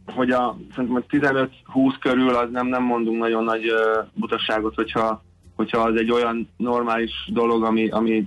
hogy 0.06 0.30
a, 0.30 0.56
szerintem 0.74 1.04
15-20 1.08 1.94
körül 2.00 2.34
az 2.34 2.50
nem, 2.50 2.66
nem 2.66 2.82
mondunk 2.82 3.18
nagyon 3.18 3.44
nagy 3.44 3.72
uh, 3.72 4.06
butaságot, 4.14 4.74
hogyha, 4.74 5.22
hogyha 5.56 5.78
az 5.78 5.96
egy 5.96 6.10
olyan 6.10 6.48
normális 6.56 7.10
dolog, 7.32 7.64
ami, 7.64 7.88
ami 7.88 8.26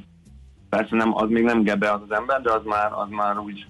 persze 0.70 0.96
nem, 0.96 1.16
az 1.16 1.30
még 1.30 1.44
nem 1.44 1.64
gebe 1.64 1.92
az 1.92 2.02
az 2.08 2.16
ember, 2.18 2.42
de 2.42 2.52
az 2.52 2.62
már, 2.64 2.92
az 2.92 3.08
már 3.10 3.38
úgy, 3.38 3.66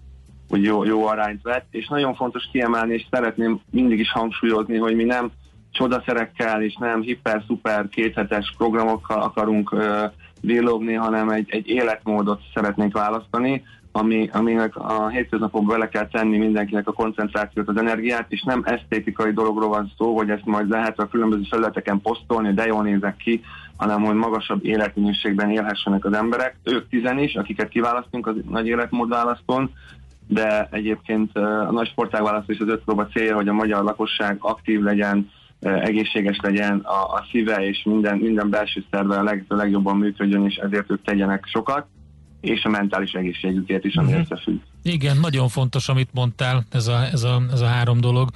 úgy 0.50 0.64
jó, 0.64 0.84
jó 0.84 1.06
arányt 1.06 1.42
vett, 1.42 1.68
és 1.70 1.88
nagyon 1.88 2.16
fontos 2.16 2.50
kiemelni, 2.52 2.94
és 2.94 3.06
szeretném 3.12 3.60
mindig 3.72 4.00
is 4.00 4.12
hangsúlyozni, 4.12 4.78
hogy 4.78 4.96
mi 4.96 5.04
nem 5.04 5.32
csodaszerekkel 5.76 6.62
és 6.62 6.76
nem 6.80 7.02
hiper-szuper 7.02 7.88
kéthetes 7.90 8.54
programokkal 8.58 9.22
akarunk 9.22 9.76
villogni, 10.42 10.94
hanem 10.94 11.30
egy, 11.30 11.50
egy 11.50 11.68
életmódot 11.68 12.42
szeretnénk 12.54 12.94
választani, 12.94 13.64
ami, 13.92 14.30
aminek 14.34 14.76
a 14.76 15.08
hétköznapokban 15.08 15.78
bele 15.78 15.90
kell 15.90 16.08
tenni 16.08 16.38
mindenkinek 16.38 16.88
a 16.88 16.94
koncentrációt, 16.94 17.68
az 17.68 17.78
energiát, 17.78 18.26
és 18.30 18.44
nem 18.44 18.62
esztétikai 18.66 19.32
dologról 19.32 19.70
van 19.70 19.92
szó, 19.98 20.16
hogy 20.16 20.30
ezt 20.30 20.46
majd 20.46 20.70
lehet 20.70 21.00
a 21.00 21.08
különböző 21.08 21.44
felületeken 21.50 22.02
posztolni, 22.02 22.54
de 22.54 22.66
jól 22.66 22.84
nézek 22.84 23.18
ki, 23.18 23.42
hanem 23.78 24.04
hogy 24.04 24.16
magasabb 24.16 24.66
életminőségben 24.66 25.50
élhessenek 25.50 26.06
az 26.06 26.14
emberek. 26.14 26.58
Ők 26.64 26.90
tizen 26.90 27.20
is, 27.20 27.36
akiket 27.36 27.70
kiválasztunk 27.70 28.28
az 28.28 28.36
nagy 28.50 28.68
életmódválasztón, 28.68 29.72
de 30.28 30.68
egyébként 30.72 31.38
a 31.38 31.72
nagy 31.72 31.88
sportágválasztó 31.88 32.52
is 32.52 32.60
az 32.60 32.68
öt 32.68 32.84
próba 32.84 33.08
célja, 33.08 33.36
hogy 33.36 33.48
a 33.48 33.54
magyar 33.54 33.84
lakosság 33.84 34.38
aktív 34.40 34.82
legyen, 34.82 35.30
egészséges 35.66 36.38
legyen 36.42 36.80
a, 36.80 37.14
a 37.14 37.26
szíve, 37.32 37.68
és 37.68 37.84
minden, 37.84 38.18
minden 38.18 38.50
belső 38.50 38.84
szerve 38.92 39.18
a 39.18 39.24
leg, 39.24 39.46
legjobban 39.48 39.98
működjön, 39.98 40.46
és 40.46 40.56
ezért 40.56 40.92
ők 40.92 41.04
tegyenek 41.04 41.46
sokat 41.46 41.86
és 42.46 42.64
a 42.64 42.70
mentális 42.70 43.12
egészségükért 43.12 43.84
is, 43.84 43.96
ami 43.96 44.08
uh-huh. 44.08 44.26
összefügg. 44.30 44.60
Igen, 44.84 45.18
nagyon 45.18 45.48
fontos, 45.48 45.90
amit 45.90 46.10
mondtál, 46.14 46.64
ez 46.72 46.88
a, 46.88 47.04
ez, 47.12 47.24
a, 47.24 47.42
ez 47.52 47.62
a 47.62 47.66
három 47.66 48.02
dolog. 48.02 48.30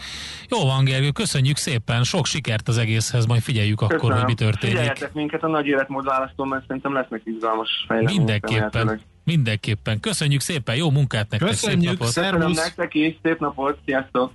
Jó 0.49 0.65
van, 0.65 0.83
Gergő, 0.83 1.11
köszönjük 1.11 1.57
szépen, 1.57 2.03
sok 2.03 2.25
sikert 2.25 2.67
az 2.67 2.77
egészhez, 2.77 3.25
majd 3.25 3.41
figyeljük 3.41 3.77
Köszönöm. 3.77 4.01
akkor, 4.01 4.13
hogy 4.13 4.25
mi 4.25 4.33
történik. 4.33 4.75
Figyeljetek 4.75 5.13
minket 5.13 5.43
a 5.43 5.47
nagy 5.47 5.67
életmód 5.67 6.05
választó, 6.05 6.43
mert 6.43 6.65
szerintem 6.67 6.93
lesznek 6.93 7.21
izgalmas 7.23 7.69
fejlemények. 7.87 8.17
Mindenképpen, 8.17 9.01
mindenképpen. 9.23 9.99
Köszönjük 9.99 10.41
szépen, 10.41 10.75
jó 10.75 10.89
munkát 10.89 11.29
nektek, 11.29 11.49
Köszönjük, 11.49 11.89
szép 11.89 11.99
napot. 11.99 12.13
Köszönöm 12.13 12.51
nektek 12.51 12.93
is, 12.93 13.15
szép 13.23 13.39
napot, 13.39 13.77
sziasztok! 13.85 14.31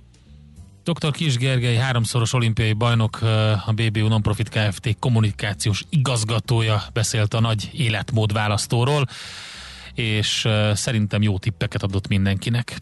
Dr. 0.85 1.11
Kis 1.11 1.37
Gergely, 1.37 1.75
háromszoros 1.75 2.33
olimpiai 2.33 2.73
bajnok, 2.73 3.21
a 3.65 3.73
BBU 3.75 4.07
Nonprofit 4.07 4.49
Kft. 4.49 4.95
kommunikációs 4.99 5.83
igazgatója 5.89 6.83
beszélt 6.93 7.33
a 7.33 7.39
nagy 7.39 7.69
életmód 7.73 8.33
választóról 8.33 9.05
és 9.93 10.47
szerintem 10.73 11.21
jó 11.21 11.37
tippeket 11.37 11.83
adott 11.83 12.07
mindenkinek. 12.07 12.77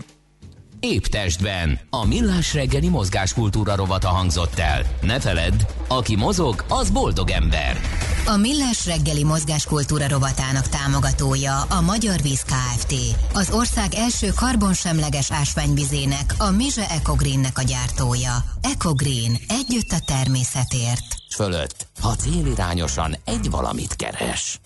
Épp 0.85 1.03
testben. 1.05 1.79
A 1.89 2.05
millás 2.05 2.53
reggeli 2.53 2.89
mozgáskultúra 2.89 3.75
rovata 3.75 4.07
hangzott 4.07 4.59
el. 4.59 4.85
Ne 5.01 5.19
feledd, 5.19 5.53
aki 5.87 6.15
mozog, 6.15 6.65
az 6.67 6.89
boldog 6.89 7.29
ember. 7.29 7.79
A 8.25 8.37
millás 8.37 8.85
reggeli 8.85 9.23
mozgáskultúra 9.23 10.07
rovatának 10.07 10.67
támogatója 10.67 11.61
a 11.61 11.81
Magyar 11.81 12.21
Víz 12.21 12.41
Kft. 12.41 12.93
Az 13.33 13.51
ország 13.51 13.93
első 13.93 14.27
karbonsemleges 14.35 15.31
ásványvizének, 15.31 16.35
a 16.37 16.49
Mize 16.49 16.89
Ecogreennek 16.89 17.57
a 17.57 17.61
gyártója. 17.61 18.43
Ecogreen. 18.61 19.37
Együtt 19.47 19.91
a 19.91 19.99
természetért. 20.05 21.15
Fölött, 21.35 21.87
ha 22.01 22.15
célirányosan 22.15 23.15
egy 23.25 23.49
valamit 23.49 23.95
keres. 23.95 24.59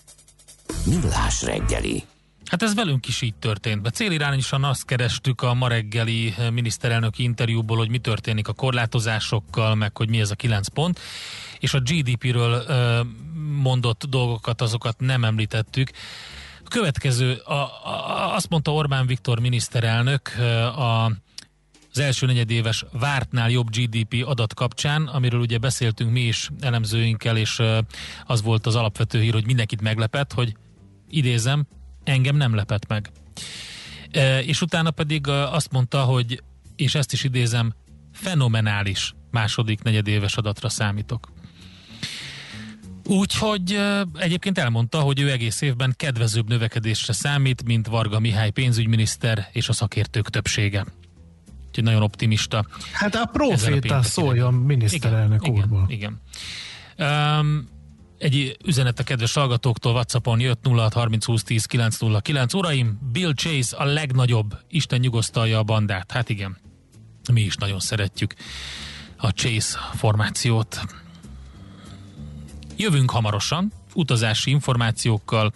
Millás 0.84 1.42
reggeli. 1.42 2.07
Hát 2.48 2.62
ez 2.62 2.74
velünk 2.74 3.08
is 3.08 3.22
így 3.22 3.34
történt. 3.34 3.82
Be 3.82 3.90
célirányosan 3.90 4.64
azt 4.64 4.84
kerestük 4.84 5.42
a 5.42 5.54
ma 5.54 5.68
reggeli 5.68 6.34
eh, 6.38 6.50
miniszterelnöki 6.50 7.22
interjúból, 7.22 7.76
hogy 7.76 7.88
mi 7.88 7.98
történik 7.98 8.48
a 8.48 8.52
korlátozásokkal, 8.52 9.74
meg 9.74 9.96
hogy 9.96 10.08
mi 10.08 10.20
ez 10.20 10.30
a 10.30 10.34
kilenc 10.34 10.68
pont, 10.68 11.00
és 11.58 11.74
a 11.74 11.80
GDP-ről 11.80 12.54
eh, 12.54 13.00
mondott 13.62 14.04
dolgokat, 14.04 14.60
azokat 14.60 15.00
nem 15.00 15.24
említettük. 15.24 15.90
A 16.64 16.68
következő, 16.68 17.32
a, 17.32 17.52
a, 17.52 18.34
azt 18.34 18.48
mondta 18.48 18.72
Orbán 18.72 19.06
Viktor 19.06 19.40
miniszterelnök 19.40 20.34
eh, 20.38 20.78
a 20.78 21.12
az 21.92 21.98
első 21.98 22.26
negyedéves 22.26 22.84
vártnál 22.92 23.50
jobb 23.50 23.70
GDP 23.70 24.24
adat 24.26 24.54
kapcsán, 24.54 25.06
amiről 25.06 25.40
ugye 25.40 25.58
beszéltünk 25.58 26.10
mi 26.10 26.20
is 26.20 26.50
elemzőinkkel, 26.60 27.36
és 27.36 27.62
az 28.26 28.42
volt 28.42 28.66
az 28.66 28.74
alapvető 28.74 29.20
hír, 29.20 29.32
hogy 29.32 29.46
mindenkit 29.46 29.80
meglepett, 29.80 30.32
hogy 30.32 30.56
idézem, 31.08 31.66
engem 32.08 32.36
nem 32.36 32.54
lepett 32.54 32.86
meg. 32.86 33.10
És 34.46 34.60
utána 34.60 34.90
pedig 34.90 35.28
azt 35.28 35.72
mondta, 35.72 36.02
hogy, 36.02 36.42
és 36.76 36.94
ezt 36.94 37.12
is 37.12 37.24
idézem, 37.24 37.74
fenomenális 38.12 39.14
második 39.30 39.82
negyedéves 39.82 40.36
adatra 40.36 40.68
számítok. 40.68 41.28
Úgyhogy 43.04 43.80
egyébként 44.14 44.58
elmondta, 44.58 45.00
hogy 45.00 45.20
ő 45.20 45.30
egész 45.30 45.60
évben 45.60 45.94
kedvezőbb 45.96 46.48
növekedésre 46.48 47.12
számít, 47.12 47.64
mint 47.64 47.86
Varga 47.86 48.18
Mihály 48.18 48.50
pénzügyminiszter 48.50 49.48
és 49.52 49.68
a 49.68 49.72
szakértők 49.72 50.30
többsége. 50.30 50.86
Úgyhogy 51.68 51.84
nagyon 51.84 52.02
optimista. 52.02 52.66
Hát 52.92 53.14
a 53.14 53.24
proféta 53.32 54.02
szóljon 54.02 54.54
miniszterelnök 54.54 55.46
igen, 55.46 55.60
úrból. 55.60 55.86
Igen. 55.88 56.20
igen. 56.96 57.38
Um, 57.38 57.68
egy 58.18 58.56
üzenet 58.64 58.98
a 58.98 59.02
kedves 59.02 59.34
hallgatóktól 59.34 59.92
Whatsappon 59.92 60.40
jött 60.40 60.66
0630 60.66 61.24
20 61.24 61.42
10 61.42 61.64
909. 61.64 62.54
Uraim, 62.54 62.98
Bill 63.12 63.32
Chase 63.34 63.76
a 63.76 63.84
legnagyobb, 63.84 64.58
Isten 64.68 65.00
nyugosztalja 65.00 65.58
a 65.58 65.62
bandát. 65.62 66.12
Hát 66.12 66.28
igen, 66.28 66.56
mi 67.32 67.40
is 67.40 67.56
nagyon 67.56 67.80
szeretjük 67.80 68.34
a 69.16 69.28
Chase 69.28 69.78
formációt. 69.94 70.80
Jövünk 72.76 73.10
hamarosan, 73.10 73.72
utazási 73.94 74.50
információkkal, 74.50 75.52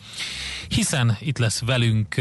hiszen 0.68 1.16
itt 1.20 1.38
lesz 1.38 1.60
velünk 1.60 2.14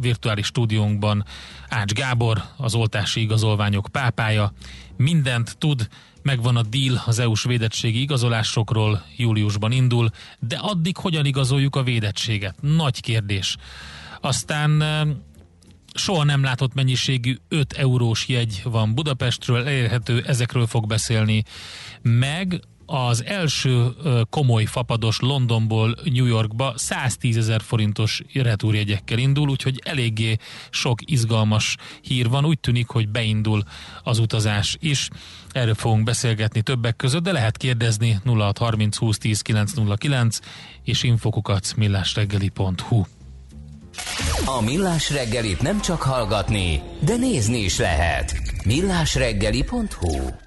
virtuális 0.00 0.46
stúdiónkban 0.46 1.24
Ács 1.68 1.92
Gábor, 1.92 2.42
az 2.56 2.74
oltási 2.74 3.20
igazolványok 3.20 3.88
pápája, 3.92 4.52
mindent 4.96 5.58
tud, 5.58 5.88
megvan 6.22 6.56
a 6.56 6.62
deal 6.62 7.02
az 7.06 7.18
EU-s 7.18 7.44
védettségi 7.44 8.00
igazolásokról, 8.00 9.04
júliusban 9.16 9.72
indul, 9.72 10.10
de 10.38 10.56
addig 10.56 10.96
hogyan 10.96 11.24
igazoljuk 11.24 11.76
a 11.76 11.82
védettséget? 11.82 12.54
Nagy 12.60 13.00
kérdés. 13.00 13.56
Aztán 14.20 14.82
soha 15.94 16.24
nem 16.24 16.42
látott 16.42 16.74
mennyiségű 16.74 17.36
5 17.48 17.72
eurós 17.72 18.28
jegy 18.28 18.60
van 18.64 18.94
Budapestről, 18.94 19.66
elérhető, 19.66 20.24
ezekről 20.26 20.66
fog 20.66 20.86
beszélni, 20.86 21.42
meg 22.02 22.60
az 22.90 23.24
első 23.24 23.86
komoly 24.30 24.64
fapados 24.64 25.20
Londonból 25.20 25.96
New 26.04 26.24
Yorkba 26.24 26.72
110 26.76 27.36
ezer 27.36 27.60
forintos 27.60 28.22
retúrjegyekkel 28.32 29.18
indul, 29.18 29.48
úgyhogy 29.48 29.82
eléggé 29.84 30.36
sok 30.70 31.10
izgalmas 31.10 31.76
hír 32.02 32.28
van. 32.28 32.44
Úgy 32.44 32.60
tűnik, 32.60 32.88
hogy 32.88 33.08
beindul 33.08 33.62
az 34.02 34.18
utazás 34.18 34.76
is. 34.80 35.08
Erről 35.50 35.74
fogunk 35.74 36.04
beszélgetni 36.04 36.62
többek 36.62 36.96
között, 36.96 37.22
de 37.22 37.32
lehet 37.32 37.56
kérdezni 37.56 38.20
0630 38.24 38.96
20 38.96 39.18
10 39.18 39.40
909 39.40 40.38
és 40.84 41.02
infokukat 41.02 41.76
millásreggeli.hu. 41.76 43.04
A 44.44 44.60
Millás 44.60 45.10
reggelit 45.10 45.62
nem 45.62 45.80
csak 45.80 46.02
hallgatni, 46.02 46.82
de 47.00 47.16
nézni 47.16 47.58
is 47.58 47.78
lehet. 47.78 48.40
millásreggeli.hu 48.64 50.46